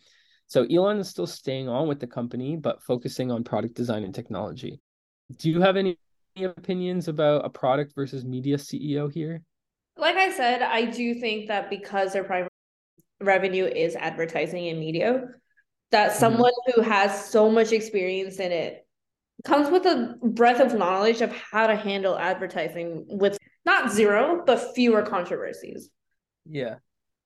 So, 0.47 0.65
Elon 0.65 0.99
is 0.99 1.09
still 1.09 1.27
staying 1.27 1.69
on 1.69 1.87
with 1.87 1.99
the 1.99 2.07
company, 2.07 2.55
but 2.55 2.83
focusing 2.83 3.31
on 3.31 3.43
product 3.43 3.75
design 3.75 4.03
and 4.03 4.13
technology. 4.13 4.79
Do 5.37 5.49
you 5.49 5.61
have 5.61 5.77
any 5.77 5.97
opinions 6.37 7.07
about 7.07 7.45
a 7.45 7.49
product 7.49 7.93
versus 7.95 8.25
media 8.25 8.57
CEO 8.57 9.11
here? 9.11 9.41
Like 9.97 10.15
I 10.15 10.31
said, 10.31 10.61
I 10.61 10.85
do 10.85 11.15
think 11.15 11.47
that 11.47 11.69
because 11.69 12.13
their 12.13 12.23
primary 12.23 12.49
revenue 13.21 13.65
is 13.65 13.95
advertising 13.95 14.67
and 14.69 14.79
media, 14.79 15.25
that 15.91 16.11
mm-hmm. 16.11 16.19
someone 16.19 16.51
who 16.73 16.81
has 16.81 17.29
so 17.29 17.49
much 17.49 17.71
experience 17.71 18.37
in 18.37 18.51
it 18.51 18.85
comes 19.43 19.69
with 19.69 19.85
a 19.85 20.15
breadth 20.21 20.59
of 20.59 20.77
knowledge 20.77 21.21
of 21.21 21.31
how 21.31 21.67
to 21.67 21.75
handle 21.75 22.17
advertising 22.17 23.05
with 23.07 23.37
not 23.65 23.91
zero, 23.91 24.43
but 24.45 24.73
fewer 24.75 25.01
controversies. 25.01 25.89
Yeah. 26.49 26.75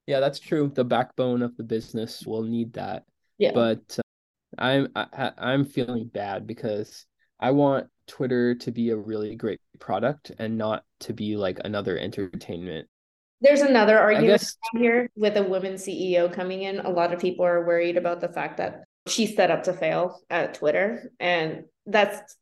Yeah, 0.06 0.20
that's 0.20 0.40
true. 0.40 0.72
The 0.74 0.86
backbone 0.86 1.42
of 1.42 1.56
the 1.58 1.64
business 1.64 2.26
will 2.26 2.44
need 2.44 2.74
that. 2.74 3.04
Yeah. 3.38 3.52
But 3.54 4.00
uh, 4.00 4.02
I'm 4.58 4.88
I, 4.96 5.32
I'm 5.38 5.66
feeling 5.66 6.08
bad 6.08 6.48
because 6.48 7.06
I 7.40 7.52
want 7.52 7.88
Twitter 8.08 8.56
to 8.56 8.72
be 8.72 8.90
a 8.90 8.96
really 8.96 9.36
great 9.36 9.60
product 9.80 10.32
and 10.38 10.58
not 10.58 10.84
to 11.02 11.14
be 11.14 11.38
like 11.38 11.60
another 11.64 11.98
entertainment. 11.98 12.88
There's 13.42 13.62
another 13.62 14.00
argument 14.00 14.40
guess... 14.40 14.58
here 14.74 15.10
with 15.16 15.38
a 15.38 15.44
woman 15.44 15.74
CEO 15.74 16.32
coming 16.32 16.64
in. 16.64 16.80
A 16.80 16.90
lot 16.90 17.14
of 17.14 17.20
people 17.20 17.46
are 17.46 17.66
worried 17.66 17.98
about 17.98 18.20
the 18.20 18.30
fact 18.30 18.58
that 18.58 18.84
she's 19.08 19.36
set 19.36 19.52
up 19.52 19.64
to 19.64 19.74
fail 19.74 20.20
at 20.30 20.56
Twitter. 20.56 21.12
And 21.20 21.66
that's 21.86 22.36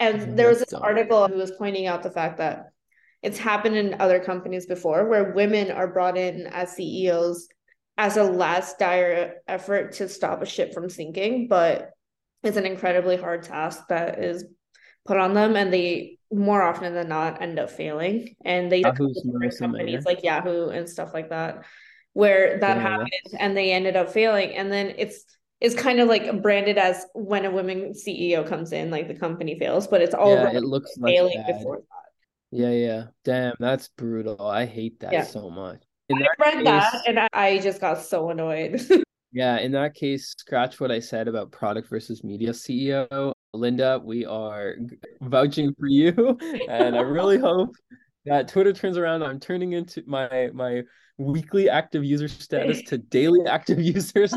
and 0.00 0.38
there 0.38 0.48
was 0.48 0.60
this 0.60 0.72
article 0.72 1.26
who 1.26 1.34
was 1.34 1.50
pointing 1.52 1.86
out 1.86 2.02
the 2.02 2.10
fact 2.10 2.38
that 2.38 2.66
it's 3.22 3.38
happened 3.38 3.76
in 3.76 4.00
other 4.00 4.20
companies 4.20 4.66
before 4.66 5.08
where 5.08 5.32
women 5.32 5.70
are 5.72 5.88
brought 5.88 6.16
in 6.16 6.46
as 6.46 6.76
CEOs 6.76 7.48
as 7.96 8.16
a 8.16 8.22
last 8.22 8.78
dire 8.78 9.34
effort 9.48 9.92
to 9.94 10.08
stop 10.08 10.40
a 10.40 10.46
ship 10.46 10.72
from 10.72 10.88
sinking, 10.88 11.48
but 11.48 11.90
it's 12.44 12.56
an 12.56 12.64
incredibly 12.64 13.16
hard 13.16 13.42
task 13.42 13.80
that 13.88 14.22
is 14.22 14.44
put 15.04 15.16
on 15.16 15.34
them 15.34 15.56
and 15.56 15.72
they 15.72 16.17
more 16.32 16.62
often 16.62 16.94
than 16.94 17.08
not 17.08 17.40
end 17.40 17.58
up 17.58 17.70
failing 17.70 18.34
and 18.44 18.70
they 18.70 18.82
companies 18.82 20.04
like 20.04 20.22
yahoo 20.22 20.68
and 20.68 20.88
stuff 20.88 21.14
like 21.14 21.30
that 21.30 21.64
where 22.12 22.58
that 22.60 22.76
yeah. 22.76 22.82
happened 22.82 23.10
and 23.38 23.56
they 23.56 23.72
ended 23.72 23.96
up 23.96 24.10
failing 24.10 24.54
and 24.54 24.70
then 24.70 24.94
it's 24.98 25.24
it's 25.60 25.74
kind 25.74 26.00
of 26.00 26.08
like 26.08 26.42
branded 26.42 26.76
as 26.76 27.06
when 27.14 27.46
a 27.46 27.50
woman 27.50 27.92
ceo 27.92 28.46
comes 28.46 28.72
in 28.72 28.90
like 28.90 29.08
the 29.08 29.14
company 29.14 29.58
fails 29.58 29.86
but 29.86 30.02
it's 30.02 30.14
all 30.14 30.34
yeah, 30.34 30.50
it 30.50 30.64
looks 30.64 30.90
failing 31.02 31.42
before 31.46 31.78
that 31.78 32.58
yeah 32.58 32.70
yeah 32.70 33.04
damn 33.24 33.54
that's 33.58 33.88
brutal 33.96 34.40
i 34.46 34.66
hate 34.66 35.00
that 35.00 35.12
yeah. 35.12 35.22
so 35.22 35.48
much 35.48 35.82
in 36.08 36.22
I 36.22 36.26
read 36.38 36.54
case, 36.54 36.64
that 36.64 37.02
and 37.06 37.28
I 37.32 37.58
just 37.58 37.80
got 37.80 38.00
so 38.00 38.30
annoyed. 38.30 38.80
yeah, 39.32 39.58
in 39.58 39.72
that 39.72 39.94
case, 39.94 40.34
scratch 40.38 40.80
what 40.80 40.90
I 40.90 41.00
said 41.00 41.28
about 41.28 41.52
product 41.52 41.88
versus 41.88 42.24
media 42.24 42.50
CEO. 42.50 43.32
Linda, 43.54 44.00
we 44.04 44.26
are 44.26 44.76
vouching 45.20 45.74
for 45.78 45.86
you, 45.86 46.38
and 46.68 46.96
I 46.96 47.00
really 47.00 47.38
hope 47.48 47.74
that 48.26 48.48
Twitter 48.48 48.72
turns 48.72 48.96
around. 48.96 49.22
I'm 49.22 49.40
turning 49.40 49.72
into 49.72 50.02
my 50.06 50.50
my 50.52 50.82
weekly 51.16 51.68
active 51.68 52.04
user 52.04 52.28
status 52.28 52.82
to 52.82 52.98
daily 52.98 53.40
active 53.46 53.80
users. 53.80 54.34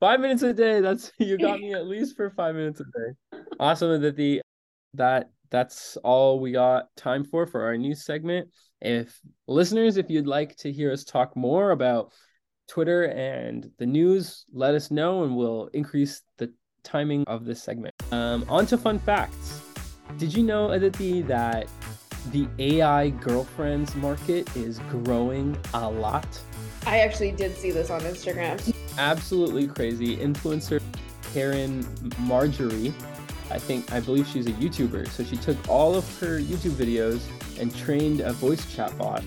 five 0.00 0.20
minutes 0.20 0.42
a 0.42 0.52
day. 0.52 0.80
That's 0.80 1.12
you 1.18 1.38
got 1.38 1.60
me 1.60 1.74
at 1.74 1.86
least 1.86 2.16
for 2.16 2.30
five 2.30 2.54
minutes 2.54 2.80
a 2.80 2.84
day. 2.84 3.40
Awesome 3.60 4.00
that 4.00 4.16
the 4.16 4.40
that 4.94 5.30
that's 5.50 5.96
all 5.98 6.40
we 6.40 6.52
got 6.52 6.86
time 6.96 7.24
for 7.24 7.46
for 7.46 7.62
our 7.62 7.76
news 7.76 8.04
segment. 8.04 8.48
If 8.80 9.20
listeners, 9.46 9.96
if 9.96 10.10
you'd 10.10 10.26
like 10.26 10.56
to 10.56 10.72
hear 10.72 10.92
us 10.92 11.04
talk 11.04 11.36
more 11.36 11.70
about 11.70 12.12
Twitter 12.68 13.04
and 13.04 13.70
the 13.78 13.86
news, 13.86 14.44
let 14.52 14.74
us 14.74 14.90
know 14.90 15.24
and 15.24 15.36
we'll 15.36 15.68
increase 15.72 16.22
the 16.38 16.52
timing 16.84 17.24
of 17.26 17.44
this 17.44 17.62
segment. 17.62 17.94
Um, 18.12 18.44
on 18.48 18.66
to 18.66 18.78
fun 18.78 18.98
facts. 18.98 19.60
Did 20.18 20.34
you 20.34 20.44
know, 20.44 20.70
Aditi, 20.70 21.22
that 21.22 21.66
the 22.30 22.46
AI 22.58 23.10
girlfriends 23.10 23.94
market 23.96 24.54
is 24.56 24.78
growing 24.90 25.56
a 25.74 25.90
lot? 25.90 26.26
I 26.86 27.00
actually 27.00 27.32
did 27.32 27.56
see 27.56 27.70
this 27.70 27.90
on 27.90 28.02
Instagram. 28.02 28.74
Absolutely 28.98 29.66
crazy. 29.66 30.16
Influencer 30.16 30.80
Caryn 31.32 31.84
Marjorie, 32.20 32.94
I 33.50 33.58
think, 33.58 33.92
I 33.92 34.00
believe 34.00 34.26
she's 34.26 34.46
a 34.46 34.52
YouTuber. 34.52 35.08
So 35.08 35.24
she 35.24 35.36
took 35.36 35.56
all 35.68 35.94
of 35.94 36.20
her 36.20 36.38
YouTube 36.38 36.72
videos 36.72 37.22
and 37.58 37.74
trained 37.74 38.20
a 38.20 38.32
voice 38.32 38.72
chat 38.74 38.96
bot 38.96 39.24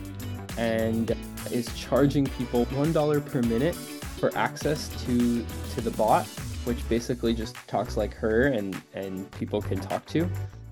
and 0.58 1.16
is 1.52 1.74
charging 1.76 2.26
people 2.26 2.66
$1 2.68 3.26
per 3.26 3.42
minute 3.42 3.76
for 3.76 4.36
access 4.36 4.90
to 5.06 5.46
to 5.76 5.82
the 5.82 5.92
bot 5.92 6.28
which 6.68 6.88
basically 6.90 7.34
just 7.34 7.56
talks 7.68 7.96
like 7.96 8.14
her 8.14 8.48
and 8.48 8.80
and 8.94 9.32
people 9.32 9.62
can 9.62 9.80
talk 9.80 10.06
to. 10.08 10.30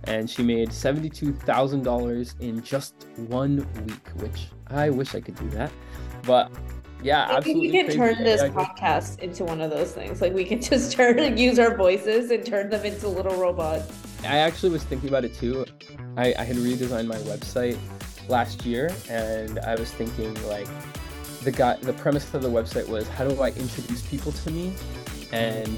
And 0.08 0.29
she 0.29 0.43
made 0.43 0.69
$72,000 0.69 2.39
in 2.39 2.62
just 2.62 3.08
one 3.27 3.67
week 3.86 4.08
which 4.17 4.47
I 4.67 4.89
wish 4.89 5.15
I 5.15 5.21
could 5.21 5.36
do 5.36 5.49
that. 5.51 5.71
But 6.23 6.51
yeah 7.01 7.27
I 7.27 7.38
absolutely 7.38 7.71
we 7.71 7.84
can 7.84 7.95
turn 7.95 8.23
this 8.23 8.41
yeah, 8.41 8.49
podcast 8.49 9.19
into 9.19 9.45
one 9.45 9.62
of 9.62 9.71
those 9.71 9.93
things. 9.93 10.21
Like 10.21 10.34
we 10.34 10.43
can 10.43 10.62
just 10.62 10.91
turn 10.91 11.17
and 11.17 11.39
use 11.47 11.58
our 11.60 11.75
voices 11.75 12.29
and 12.29 12.45
turn 12.45 12.69
them 12.69 12.86
into 12.86 13.08
little 13.08 13.36
robots. 13.36 13.91
I 14.23 14.38
actually 14.38 14.71
was 14.71 14.84
thinking 14.84 15.10
about 15.10 15.23
it 15.23 15.34
too. 15.34 15.65
I, 16.17 16.34
I 16.38 16.43
had 16.43 16.58
redesigned 16.58 17.08
my 17.08 17.17
website 17.19 17.77
last 18.27 18.65
year 18.65 18.91
and 19.10 19.60
I 19.60 19.75
was 19.75 19.91
thinking 19.91 20.34
like 20.47 20.67
the 21.43 21.51
guy 21.51 21.77
the 21.77 21.93
premise 21.93 22.34
of 22.34 22.41
the 22.41 22.49
website 22.49 22.88
was 22.88 23.08
how 23.08 23.27
do 23.27 23.39
I 23.39 23.49
introduce 23.49 24.01
people 24.01 24.31
to 24.31 24.51
me 24.51 24.73
and 25.36 25.78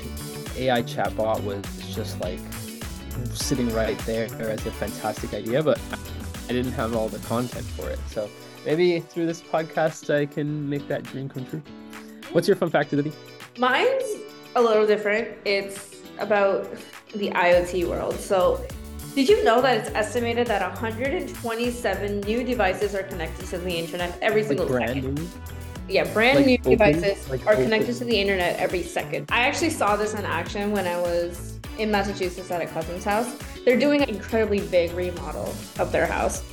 AI 0.56 0.84
chatbot 0.84 1.44
was 1.44 1.66
just 1.94 2.20
like 2.22 2.40
sitting 3.34 3.74
right 3.74 3.98
there 4.00 4.26
as 4.26 4.66
a 4.66 4.72
fantastic 4.72 5.34
idea, 5.34 5.64
but 5.64 5.80
I 6.48 6.54
didn't 6.54 6.74
have 6.74 6.96
all 6.96 7.10
the 7.10 7.20
content 7.20 7.66
for 7.66 7.90
it. 7.90 8.00
So 8.08 8.30
maybe 8.66 9.00
through 9.00 9.26
this 9.26 9.42
podcast, 9.42 10.14
I 10.14 10.26
can 10.28 10.70
make 10.70 10.88
that 10.88 11.04
dream 11.04 11.28
come 11.28 11.46
true. 11.46 11.62
What's 12.32 12.48
your 12.48 12.58
fun 12.58 12.70
fact, 12.70 12.94
Aditi? 12.94 13.12
Mine's 13.58 14.04
a 14.56 14.62
little 14.62 14.86
different. 14.86 15.30
It's 15.46 16.02
about 16.20 16.70
the 17.14 17.32
IoT 17.32 17.88
world. 17.88 18.20
So, 18.20 18.66
did 19.16 19.30
you 19.30 19.44
know 19.44 19.62
that 19.62 19.78
it's 19.78 19.90
estimated 19.96 20.46
that 20.48 20.62
127 20.62 22.20
new 22.22 22.44
devices 22.44 22.94
are 22.94 23.04
connected 23.04 23.48
to 23.48 23.58
the 23.58 23.72
internet 23.72 24.18
every 24.22 24.42
like 24.42 24.50
single 24.50 24.68
second? 24.68 25.16
New? 25.16 25.28
Yeah, 25.90 26.12
brand 26.14 26.38
like 26.38 26.46
new 26.46 26.58
open, 26.60 26.72
devices 26.72 27.30
like 27.30 27.46
are 27.46 27.54
open. 27.54 27.66
connected 27.66 27.96
to 27.98 28.04
the 28.06 28.20
internet 28.20 28.60
every 28.60 28.84
second. 28.84 29.28
I 29.32 29.42
actually 29.48 29.70
saw 29.72 29.96
this 29.96 30.14
in 30.14 30.26
action 30.26 30.72
when 30.72 30.86
I 30.88 30.98
was 31.00 31.60
in 31.78 31.92
Massachusetts 31.92 32.50
at 32.52 32.62
a 32.62 32.66
cousin's 32.66 33.04
house. 33.04 33.38
They're 33.66 33.80
doing 33.80 34.02
an 34.02 34.10
incredibly 34.10 34.60
big 34.62 34.94
remodel 34.94 35.54
of 35.80 35.92
their 35.92 36.06
house. 36.08 36.44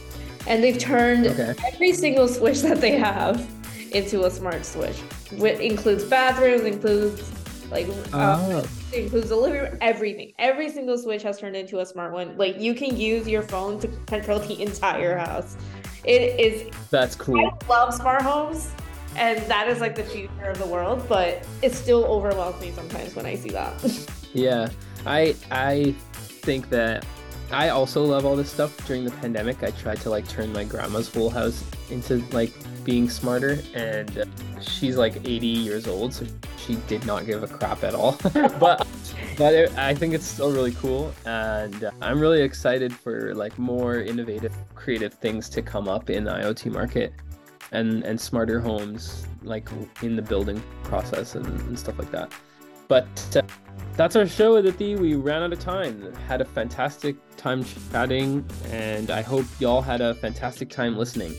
and 0.46 0.62
they've 0.62 0.76
turned 0.78 1.26
Okay. 1.26 1.54
every 1.72 1.94
single 1.94 2.28
switch 2.28 2.60
that 2.60 2.78
they 2.78 2.98
have 2.98 3.48
into 3.92 4.24
a 4.26 4.30
smart 4.30 4.66
switch. 4.66 4.96
Which 5.38 5.58
includes 5.58 6.04
bathrooms, 6.04 6.64
includes 6.64 7.22
like 7.70 7.88
uh, 8.12 8.38
Oh. 8.52 8.64
it 8.92 9.04
includes 9.04 9.30
the 9.30 9.36
living 9.36 9.62
room, 9.62 9.78
everything. 9.80 10.34
Every 10.38 10.68
single 10.70 10.98
switch 10.98 11.22
has 11.22 11.38
turned 11.40 11.56
into 11.56 11.78
a 11.80 11.86
smart 11.86 12.12
one. 12.12 12.36
Like 12.36 12.60
you 12.60 12.74
can 12.74 12.94
use 12.94 13.26
your 13.26 13.40
phone 13.40 13.80
to 13.80 13.88
control 14.06 14.38
the 14.38 14.60
entire 14.60 15.16
house. 15.16 15.56
It 16.04 16.38
is 16.38 16.70
That's 16.90 17.14
cool. 17.16 17.38
I 17.40 17.66
love 17.66 17.94
smart 17.94 18.20
homes, 18.20 18.70
and 19.16 19.38
that 19.50 19.68
is 19.68 19.80
like 19.80 19.94
the 19.94 20.04
future 20.04 20.46
of 20.46 20.58
the 20.58 20.66
world. 20.66 21.06
But 21.08 21.46
it 21.62 21.72
still 21.72 22.04
overwhelms 22.04 22.60
me 22.60 22.72
sometimes 22.72 23.14
when 23.14 23.26
I 23.26 23.36
see 23.36 23.50
that. 23.50 24.08
Yeah, 24.34 24.68
I 25.06 25.36
I 25.52 25.94
think 26.18 26.68
that 26.70 27.06
I 27.52 27.68
also 27.68 28.02
love 28.02 28.26
all 28.26 28.34
this 28.34 28.50
stuff. 28.50 28.84
During 28.86 29.04
the 29.04 29.12
pandemic, 29.12 29.62
I 29.62 29.70
tried 29.70 30.00
to 30.00 30.10
like 30.10 30.26
turn 30.28 30.52
my 30.52 30.64
grandma's 30.64 31.12
whole 31.12 31.30
house 31.30 31.62
into 31.88 32.24
like 32.32 32.52
being 32.84 33.08
smarter, 33.08 33.62
and 33.74 34.24
she's 34.60 34.96
like 34.96 35.16
80 35.24 35.46
years 35.46 35.86
old, 35.86 36.14
so 36.14 36.26
she 36.58 36.74
did 36.88 37.06
not 37.06 37.26
give 37.26 37.42
a 37.42 37.46
crap 37.46 37.84
at 37.84 37.94
all. 37.94 38.18
but 38.32 38.86
but 39.36 39.54
it, 39.54 39.78
I 39.78 39.94
think 39.94 40.14
it's 40.14 40.26
still 40.26 40.50
really 40.52 40.72
cool, 40.72 41.12
and 41.26 41.90
I'm 42.00 42.18
really 42.18 42.42
excited 42.42 42.92
for 42.92 43.34
like 43.34 43.56
more 43.58 44.00
innovative, 44.00 44.52
creative 44.74 45.14
things 45.14 45.48
to 45.50 45.62
come 45.62 45.88
up 45.88 46.10
in 46.10 46.24
the 46.24 46.32
IoT 46.32 46.72
market. 46.72 47.12
And, 47.74 48.04
and 48.04 48.20
smarter 48.20 48.60
homes 48.60 49.26
like 49.42 49.68
in 50.00 50.16
the 50.16 50.22
building 50.22 50.62
process 50.84 51.34
and, 51.34 51.46
and 51.46 51.78
stuff 51.78 51.98
like 51.98 52.10
that 52.12 52.32
but 52.88 53.36
uh, 53.36 53.42
that's 53.96 54.16
our 54.16 54.26
show, 54.26 54.56
Aditi. 54.56 54.96
We 54.96 55.14
ran 55.14 55.42
out 55.42 55.52
of 55.52 55.60
time. 55.60 56.12
Had 56.26 56.40
a 56.40 56.44
fantastic 56.44 57.16
time 57.36 57.64
chatting, 57.92 58.44
and 58.70 59.10
I 59.10 59.22
hope 59.22 59.46
y'all 59.60 59.80
had 59.82 60.00
a 60.00 60.14
fantastic 60.14 60.68
time 60.68 60.96
listening. 60.96 61.34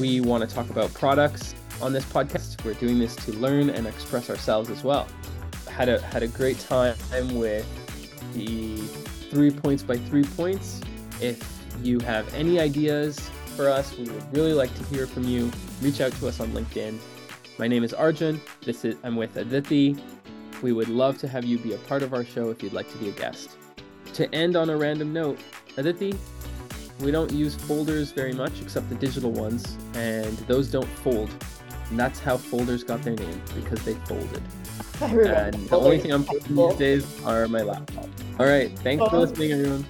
We 0.00 0.20
want 0.20 0.48
to 0.48 0.52
talk 0.52 0.68
about 0.70 0.92
products 0.94 1.54
on 1.80 1.92
this 1.92 2.04
podcast. 2.04 2.64
We're 2.64 2.74
doing 2.74 2.98
this 2.98 3.14
to 3.16 3.32
learn 3.34 3.70
and 3.70 3.86
express 3.86 4.28
ourselves 4.30 4.70
as 4.70 4.82
well. 4.82 5.06
Had 5.70 5.88
a 5.88 6.00
had 6.00 6.22
a 6.22 6.28
great 6.28 6.58
time 6.58 6.96
with 7.34 7.66
the 8.34 8.78
three 9.30 9.50
points 9.50 9.82
by 9.82 9.96
three 9.96 10.24
points. 10.24 10.80
If 11.20 11.40
you 11.82 12.00
have 12.00 12.32
any 12.34 12.58
ideas 12.58 13.30
for 13.56 13.68
us, 13.70 13.96
we 13.96 14.04
would 14.04 14.36
really 14.36 14.52
like 14.52 14.72
to 14.76 14.84
hear 14.84 15.06
from 15.06 15.24
you. 15.24 15.50
Reach 15.80 16.00
out 16.00 16.12
to 16.12 16.28
us 16.28 16.40
on 16.40 16.48
LinkedIn. 16.52 16.98
My 17.58 17.66
name 17.66 17.82
is 17.82 17.94
Arjun. 17.94 18.40
This 18.64 18.84
is 18.84 18.96
I'm 19.02 19.16
with 19.16 19.36
Aditi. 19.36 19.96
We 20.62 20.72
would 20.72 20.88
love 20.88 21.18
to 21.18 21.28
have 21.28 21.44
you 21.44 21.58
be 21.58 21.72
a 21.72 21.78
part 21.78 22.02
of 22.02 22.12
our 22.12 22.24
show 22.24 22.50
if 22.50 22.62
you'd 22.62 22.72
like 22.74 22.90
to 22.92 22.98
be 22.98 23.08
a 23.08 23.12
guest. 23.12 23.56
To 24.14 24.32
end 24.34 24.56
on 24.56 24.70
a 24.70 24.76
random 24.76 25.12
note, 25.12 25.38
Aditi, 25.76 26.14
we 27.00 27.10
don't 27.10 27.32
use 27.32 27.54
folders 27.54 28.12
very 28.12 28.32
much 28.32 28.60
except 28.62 28.88
the 28.88 28.94
digital 28.94 29.30
ones, 29.32 29.76
and 29.94 30.36
those 30.48 30.70
don't 30.70 30.88
fold. 30.88 31.30
And 31.90 31.98
that's 31.98 32.18
how 32.18 32.36
folders 32.36 32.84
got 32.84 33.02
their 33.02 33.14
name 33.14 33.42
because 33.54 33.82
they 33.84 33.94
folded. 34.06 34.42
I 35.00 35.06
And 35.06 35.68
the 35.68 35.76
only 35.78 35.98
thing 35.98 36.12
I'm 36.12 36.24
folding 36.24 36.56
these 36.56 36.76
days 36.76 37.24
are 37.24 37.46
my 37.48 37.60
laptop. 37.62 38.08
All 38.38 38.46
right, 38.46 38.70
thanks 38.80 39.04
for 39.08 39.16
Oh. 39.16 39.20
listening, 39.20 39.52
everyone. 39.52 39.84